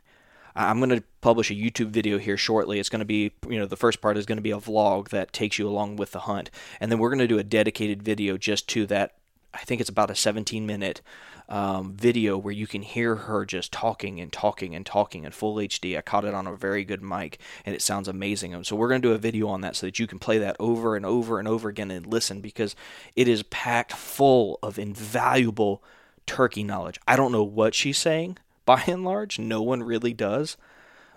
I'm 0.60 0.80
going 0.80 0.90
to 0.90 1.04
publish 1.22 1.50
a 1.50 1.56
YouTube 1.56 1.88
video 1.88 2.18
here 2.18 2.36
shortly. 2.36 2.80
It's 2.80 2.90
going 2.90 3.00
to 3.00 3.06
be, 3.06 3.32
you 3.48 3.58
know, 3.58 3.66
the 3.66 3.78
first 3.78 4.02
part 4.02 4.18
is 4.18 4.26
going 4.26 4.38
to 4.38 4.42
be 4.42 4.52
a 4.52 4.58
vlog 4.58 5.08
that 5.10 5.32
takes 5.32 5.58
you 5.58 5.70
along 5.70 5.96
with 5.96 6.12
the 6.12 6.20
hunt. 6.20 6.52
And 6.82 6.92
then 6.92 7.00
we're 7.00 7.10
going 7.10 7.20
to 7.20 7.28
do 7.28 7.40
a 7.40 7.44
dedicated 7.44 8.04
video 8.04 8.38
just 8.38 8.68
to 8.70 8.86
that. 8.88 9.16
I 9.54 9.60
think 9.60 9.80
it's 9.80 9.90
about 9.90 10.12
a 10.12 10.16
17 10.16 10.66
minute 10.66 11.02
um, 11.48 11.94
video 11.94 12.38
where 12.38 12.54
you 12.54 12.68
can 12.68 12.82
hear 12.82 13.16
her 13.16 13.46
just 13.46 13.72
talking 13.72 14.20
and 14.20 14.34
talking 14.34 14.76
and 14.76 14.86
talking 14.86 15.24
in 15.24 15.32
full 15.32 15.56
HD. 15.56 15.98
I 15.98 16.02
caught 16.02 16.26
it 16.26 16.34
on 16.34 16.46
a 16.46 16.56
very 16.58 16.84
good 16.84 17.02
mic 17.02 17.40
and 17.66 17.74
it 17.74 17.82
sounds 17.82 18.10
amazing. 18.10 18.62
So 18.66 18.76
we're 18.76 18.90
going 18.90 19.02
to 19.02 19.08
do 19.08 19.14
a 19.14 19.18
video 19.18 19.48
on 19.48 19.62
that 19.62 19.78
so 19.78 19.88
that 19.88 19.98
you 19.98 20.08
can 20.08 20.20
play 20.20 20.40
that 20.40 20.58
over 20.60 20.98
and 20.98 21.06
over 21.06 21.40
and 21.40 21.48
over 21.48 21.70
again 21.70 21.90
and 21.90 22.06
listen 22.06 22.42
because 22.42 22.76
it 23.16 23.30
is 23.30 23.44
packed 23.44 23.94
full 23.94 24.60
of 24.62 24.78
invaluable 24.78 25.82
turkey 26.26 26.64
knowledge. 26.64 27.00
I 27.08 27.16
don't 27.16 27.32
know 27.32 27.44
what 27.44 27.74
she's 27.74 27.98
saying 27.98 28.38
by 28.70 28.84
and 28.86 29.04
large. 29.04 29.40
No 29.40 29.64
one 29.64 29.82
really 29.82 30.14
does. 30.14 30.56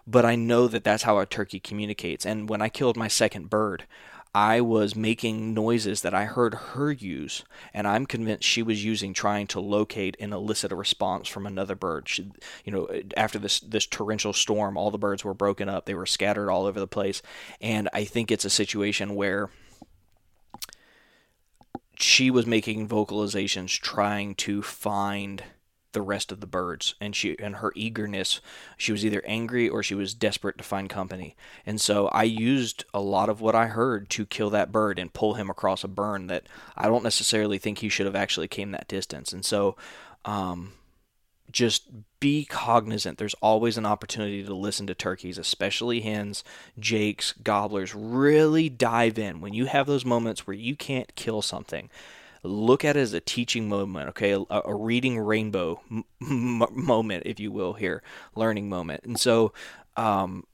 But 0.07 0.25
I 0.25 0.37
know 0.37 0.69
that 0.69 0.85
that's 0.85 1.03
how 1.03 1.19
a 1.19 1.27
turkey 1.27 1.61
communicates. 1.61 2.25
And 2.25 2.49
when 2.49 2.63
I 2.63 2.71
killed 2.71 2.97
my 2.97 3.09
second 3.09 3.51
bird, 3.51 3.85
I 4.35 4.63
was 4.63 4.97
making 4.97 5.53
noises 5.53 6.01
that 6.01 6.15
I 6.15 6.25
heard 6.25 6.55
her 6.55 6.91
use, 6.91 7.45
and 7.75 7.87
I'm 7.87 8.07
convinced 8.07 8.45
she 8.49 8.63
was 8.63 8.83
using 8.83 9.13
trying 9.13 9.49
to 9.49 9.61
locate 9.61 10.17
and 10.19 10.33
elicit 10.33 10.73
a 10.73 10.77
response 10.77 11.29
from 11.29 11.47
another 11.47 11.75
bird. 11.75 12.09
She, 12.09 12.31
you 12.65 12.73
know, 12.73 12.89
after 13.19 13.39
this 13.39 13.61
this 13.61 13.85
torrential 13.87 14.33
storm, 14.33 14.79
all 14.79 14.91
the 14.91 14.97
birds 14.97 15.23
were 15.23 15.35
broken 15.35 15.69
up; 15.69 15.85
they 15.85 15.95
were 15.95 16.07
scattered 16.07 16.51
all 16.51 16.65
over 16.65 16.81
the 16.81 16.87
place, 16.87 17.21
and 17.61 17.91
I 17.93 18.05
think 18.05 18.31
it's 18.31 18.47
a 18.47 18.51
situation 18.51 19.15
where 19.15 19.51
she 21.97 22.31
was 22.31 22.47
making 22.47 22.89
vocalizations 22.89 23.79
trying 23.79 24.35
to 24.37 24.63
find 24.63 25.43
the 25.93 26.03
rest 26.03 26.33
of 26.33 26.41
the 26.41 26.47
birds 26.47 26.95
and 27.01 27.15
she 27.15 27.39
and 27.39 27.57
her 27.57 27.73
eagerness 27.75 28.41
she 28.77 28.93
was 28.93 29.05
either 29.05 29.23
angry 29.27 29.69
or 29.69 29.83
she 29.83 29.95
was 29.95 30.15
desperate 30.15 30.59
to 30.59 30.65
find 30.65 30.89
company. 30.91 31.37
And 31.67 31.81
so 31.81 32.09
i 32.09 32.23
used 32.23 32.85
a 32.93 33.01
lot 33.01 33.29
of 33.29 33.41
what 33.41 33.55
i 33.55 33.67
heard 33.67 34.09
to 34.11 34.27
kill 34.27 34.51
that 34.51 34.73
bird 34.73 34.99
and 34.99 35.13
pull 35.13 35.35
him 35.35 35.51
across 35.51 35.85
a 35.85 35.89
burn 35.89 36.27
that 36.29 36.47
i 36.77 36.87
don't 36.87 37.05
necessarily 37.05 37.59
think 37.59 37.79
he 37.79 37.89
should 37.89 38.07
have 38.07 38.17
actually 38.17 38.49
came 38.49 38.71
that 38.73 38.89
distance. 38.89 39.33
And 39.33 39.45
so 39.45 39.77
um, 40.25 40.73
just 41.51 41.89
be 42.21 42.45
cognizant. 42.45 43.19
There's 43.19 43.35
always 43.35 43.77
an 43.77 43.87
opportunity 43.87 44.43
to 44.43 44.55
listen 44.55 44.87
to 44.87 44.95
turkeys 44.95 45.39
especially 45.39 46.01
hens 46.01 46.43
jakes 46.79 47.33
gobblers. 47.43 47.95
Really 47.95 48.69
dive 48.69 49.19
in. 49.19 49.41
When 49.41 49.53
you 49.53 49.67
have 49.67 49.87
those 49.87 50.05
moments 50.05 50.47
where 50.47 50.57
you 50.57 50.75
can't 50.75 51.15
kill 51.15 51.43
something 51.43 51.91
look 52.43 52.85
at 52.85 52.97
it 52.97 53.01
as 53.01 53.13
a 53.13 53.21
teaching 53.21 53.69
moment, 53.69 54.09
okay, 54.11 54.33
a, 54.33 54.61
a 54.65 54.75
reading 54.75 55.19
rainbow 55.19 55.81
m- 55.91 56.05
moment, 56.21 57.25
if 57.27 57.39
you 57.39 57.51
will, 57.51 57.75
here, 57.75 58.03
learning 58.35 58.69
moment. 58.69 59.05
And 59.05 59.19
so, 59.19 59.53
um, 59.97 60.45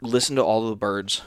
listen 0.00 0.36
to 0.36 0.42
all 0.42 0.64
of 0.64 0.70
the 0.70 0.76
birds, 0.76 1.22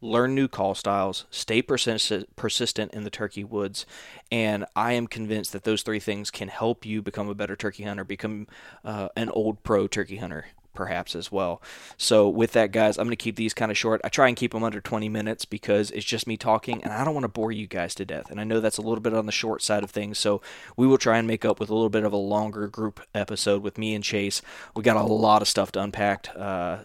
learn 0.00 0.34
new 0.34 0.48
call 0.48 0.74
styles, 0.74 1.26
stay 1.30 1.62
persistent, 1.62 2.34
persistent 2.36 2.92
in 2.92 3.04
the 3.04 3.10
turkey 3.10 3.44
woods, 3.44 3.86
and 4.30 4.64
I 4.76 4.92
am 4.92 5.06
convinced 5.06 5.52
that 5.52 5.64
those 5.64 5.82
three 5.82 6.00
things 6.00 6.30
can 6.30 6.48
help 6.48 6.84
you 6.84 7.02
become 7.02 7.28
a 7.28 7.34
better 7.34 7.56
turkey 7.56 7.84
hunter, 7.84 8.04
become 8.04 8.46
uh, 8.84 9.08
an 9.16 9.30
old 9.30 9.62
pro 9.62 9.86
turkey 9.86 10.16
hunter 10.16 10.46
perhaps 10.78 11.16
as 11.16 11.32
well. 11.32 11.60
So 11.96 12.28
with 12.28 12.52
that, 12.52 12.70
guys, 12.70 12.98
I'm 12.98 13.06
going 13.06 13.10
to 13.10 13.16
keep 13.16 13.34
these 13.34 13.52
kind 13.52 13.72
of 13.72 13.76
short. 13.76 14.00
I 14.04 14.08
try 14.08 14.28
and 14.28 14.36
keep 14.36 14.52
them 14.52 14.62
under 14.62 14.80
20 14.80 15.08
minutes 15.08 15.44
because 15.44 15.90
it's 15.90 16.06
just 16.06 16.28
me 16.28 16.36
talking, 16.36 16.84
and 16.84 16.92
I 16.92 17.04
don't 17.04 17.14
want 17.14 17.24
to 17.24 17.28
bore 17.28 17.50
you 17.50 17.66
guys 17.66 17.96
to 17.96 18.04
death. 18.04 18.30
And 18.30 18.40
I 18.40 18.44
know 18.44 18.60
that's 18.60 18.78
a 18.78 18.82
little 18.82 19.00
bit 19.00 19.12
on 19.12 19.26
the 19.26 19.32
short 19.32 19.60
side 19.60 19.82
of 19.82 19.90
things, 19.90 20.20
so 20.20 20.40
we 20.76 20.86
will 20.86 20.96
try 20.96 21.18
and 21.18 21.26
make 21.26 21.44
up 21.44 21.58
with 21.58 21.68
a 21.68 21.74
little 21.74 21.90
bit 21.90 22.04
of 22.04 22.12
a 22.12 22.16
longer 22.16 22.68
group 22.68 23.00
episode 23.12 23.60
with 23.60 23.76
me 23.76 23.92
and 23.92 24.04
Chase. 24.04 24.40
We 24.76 24.84
got 24.84 24.96
a 24.96 25.02
lot 25.02 25.42
of 25.42 25.48
stuff 25.48 25.72
to 25.72 25.82
unpack. 25.82 26.28
Uh, 26.36 26.84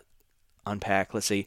unpack. 0.65 1.13
Let's 1.13 1.27
see, 1.27 1.45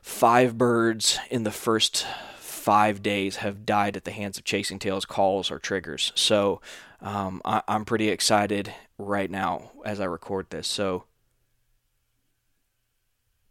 five 0.00 0.56
birds 0.56 1.18
in 1.30 1.42
the 1.42 1.50
first 1.50 2.06
five 2.38 3.02
days 3.02 3.36
have 3.36 3.66
died 3.66 3.94
at 3.94 4.04
the 4.04 4.10
hands 4.10 4.38
of 4.38 4.44
chasing 4.44 4.78
tails 4.78 5.04
calls 5.04 5.50
or 5.50 5.58
triggers. 5.58 6.12
So 6.14 6.62
um, 7.02 7.42
I, 7.44 7.62
I'm 7.68 7.84
pretty 7.84 8.08
excited 8.08 8.72
right 8.96 9.30
now 9.30 9.70
as 9.84 10.00
I 10.00 10.06
record 10.06 10.46
this. 10.48 10.66
So 10.66 11.04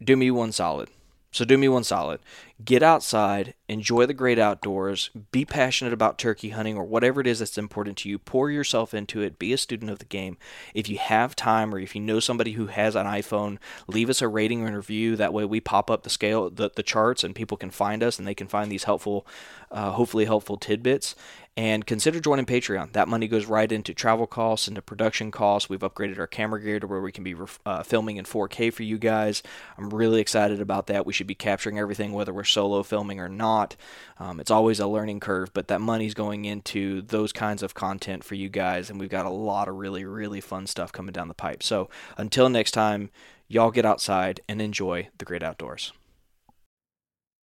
do 0.02 0.16
me 0.16 0.30
one 0.30 0.52
solid. 0.52 0.88
So 1.32 1.44
do 1.44 1.58
me 1.58 1.68
one 1.68 1.84
solid. 1.84 2.20
Get 2.64 2.82
outside, 2.82 3.54
enjoy 3.68 4.06
the 4.06 4.14
great 4.14 4.38
outdoors, 4.38 5.10
be 5.30 5.44
passionate 5.44 5.92
about 5.92 6.18
turkey 6.18 6.48
hunting 6.50 6.76
or 6.76 6.82
whatever 6.82 7.20
it 7.20 7.26
is 7.28 7.38
that's 7.38 7.56
important 7.56 7.96
to 7.98 8.08
you. 8.08 8.18
Pour 8.18 8.50
yourself 8.50 8.92
into 8.92 9.20
it, 9.20 9.38
be 9.38 9.52
a 9.52 9.58
student 9.58 9.92
of 9.92 10.00
the 10.00 10.04
game. 10.04 10.36
If 10.74 10.88
you 10.88 10.98
have 10.98 11.36
time 11.36 11.72
or 11.72 11.78
if 11.78 11.94
you 11.94 12.00
know 12.00 12.18
somebody 12.18 12.52
who 12.52 12.66
has 12.66 12.96
an 12.96 13.06
iPhone, 13.06 13.58
leave 13.86 14.10
us 14.10 14.20
a 14.20 14.26
rating 14.26 14.66
and 14.66 14.74
review. 14.74 15.14
That 15.14 15.32
way 15.32 15.44
we 15.44 15.60
pop 15.60 15.88
up 15.88 16.02
the 16.02 16.10
scale 16.10 16.50
the, 16.50 16.68
the 16.74 16.82
charts 16.82 17.22
and 17.22 17.32
people 17.32 17.56
can 17.56 17.70
find 17.70 18.02
us 18.02 18.18
and 18.18 18.26
they 18.26 18.34
can 18.34 18.48
find 18.48 18.72
these 18.72 18.84
helpful 18.84 19.24
uh, 19.70 19.92
hopefully 19.92 20.24
helpful 20.24 20.56
tidbits 20.56 21.14
and 21.58 21.86
consider 21.86 22.20
joining 22.20 22.46
Patreon. 22.46 22.92
That 22.92 23.08
money 23.08 23.26
goes 23.26 23.46
right 23.46 23.72
into 23.72 23.92
travel 23.92 24.28
costs, 24.28 24.68
into 24.68 24.80
production 24.80 25.32
costs. 25.32 25.68
We've 25.68 25.80
upgraded 25.80 26.16
our 26.20 26.28
camera 26.28 26.62
gear 26.62 26.78
to 26.78 26.86
where 26.86 27.00
we 27.00 27.10
can 27.10 27.24
be 27.24 27.34
uh, 27.66 27.82
filming 27.82 28.16
in 28.16 28.24
4K 28.26 28.72
for 28.72 28.84
you 28.84 28.96
guys. 28.96 29.42
I'm 29.76 29.90
really 29.90 30.20
excited 30.20 30.60
about 30.60 30.86
that. 30.86 31.04
We 31.04 31.12
should 31.12 31.26
be 31.26 31.34
capturing 31.34 31.76
everything, 31.76 32.12
whether 32.12 32.32
we're 32.32 32.44
solo 32.48 32.82
filming 32.82 33.20
or 33.20 33.28
not. 33.28 33.76
Um, 34.18 34.40
it's 34.40 34.50
always 34.50 34.80
a 34.80 34.86
learning 34.86 35.20
curve, 35.20 35.52
but 35.52 35.68
that 35.68 35.80
money's 35.80 36.14
going 36.14 36.44
into 36.44 37.02
those 37.02 37.32
kinds 37.32 37.62
of 37.62 37.74
content 37.74 38.24
for 38.24 38.34
you 38.34 38.48
guys, 38.48 38.90
and 38.90 38.98
we've 38.98 39.08
got 39.08 39.26
a 39.26 39.30
lot 39.30 39.68
of 39.68 39.76
really, 39.76 40.04
really 40.04 40.40
fun 40.40 40.66
stuff 40.66 40.92
coming 40.92 41.12
down 41.12 41.28
the 41.28 41.34
pipe. 41.34 41.62
So 41.62 41.88
until 42.16 42.48
next 42.48 42.72
time, 42.72 43.10
y'all 43.46 43.70
get 43.70 43.84
outside 43.86 44.40
and 44.48 44.60
enjoy 44.60 45.08
the 45.18 45.24
great 45.24 45.42
outdoors. 45.42 45.92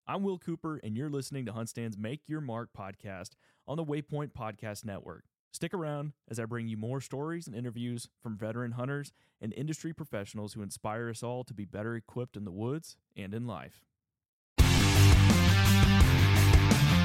I'm 0.07 0.23
Will 0.23 0.39
Cooper, 0.39 0.81
and 0.85 0.97
you're 0.97 1.09
listening 1.09 1.47
to 1.47 1.53
HuntStand's 1.53 1.97
Make 1.97 2.23
Your 2.27 2.43
Mark 2.43 2.69
podcast 2.77 3.31
on 3.67 3.79
the 3.79 3.85
Waypoint 3.85 4.33
Podcast 4.33 4.85
Network. 4.85 5.25
Stick 5.51 5.73
around 5.73 6.13
as 6.29 6.39
I 6.39 6.45
bring 6.45 6.67
you 6.69 6.77
more 6.77 7.01
stories 7.01 7.47
and 7.47 7.55
interviews 7.55 8.09
from 8.21 8.37
veteran 8.37 8.73
hunters 8.73 9.13
and 9.41 9.55
industry 9.55 9.93
professionals 9.93 10.53
who 10.53 10.63
inspire 10.63 11.09
us 11.09 11.23
all 11.23 11.45
to 11.45 11.55
be 11.55 11.65
better 11.65 11.95
equipped 11.95 12.37
in 12.37 12.45
the 12.45 12.51
woods 12.51 12.97
and 13.17 13.33
in 13.33 13.47
life. 13.47 13.85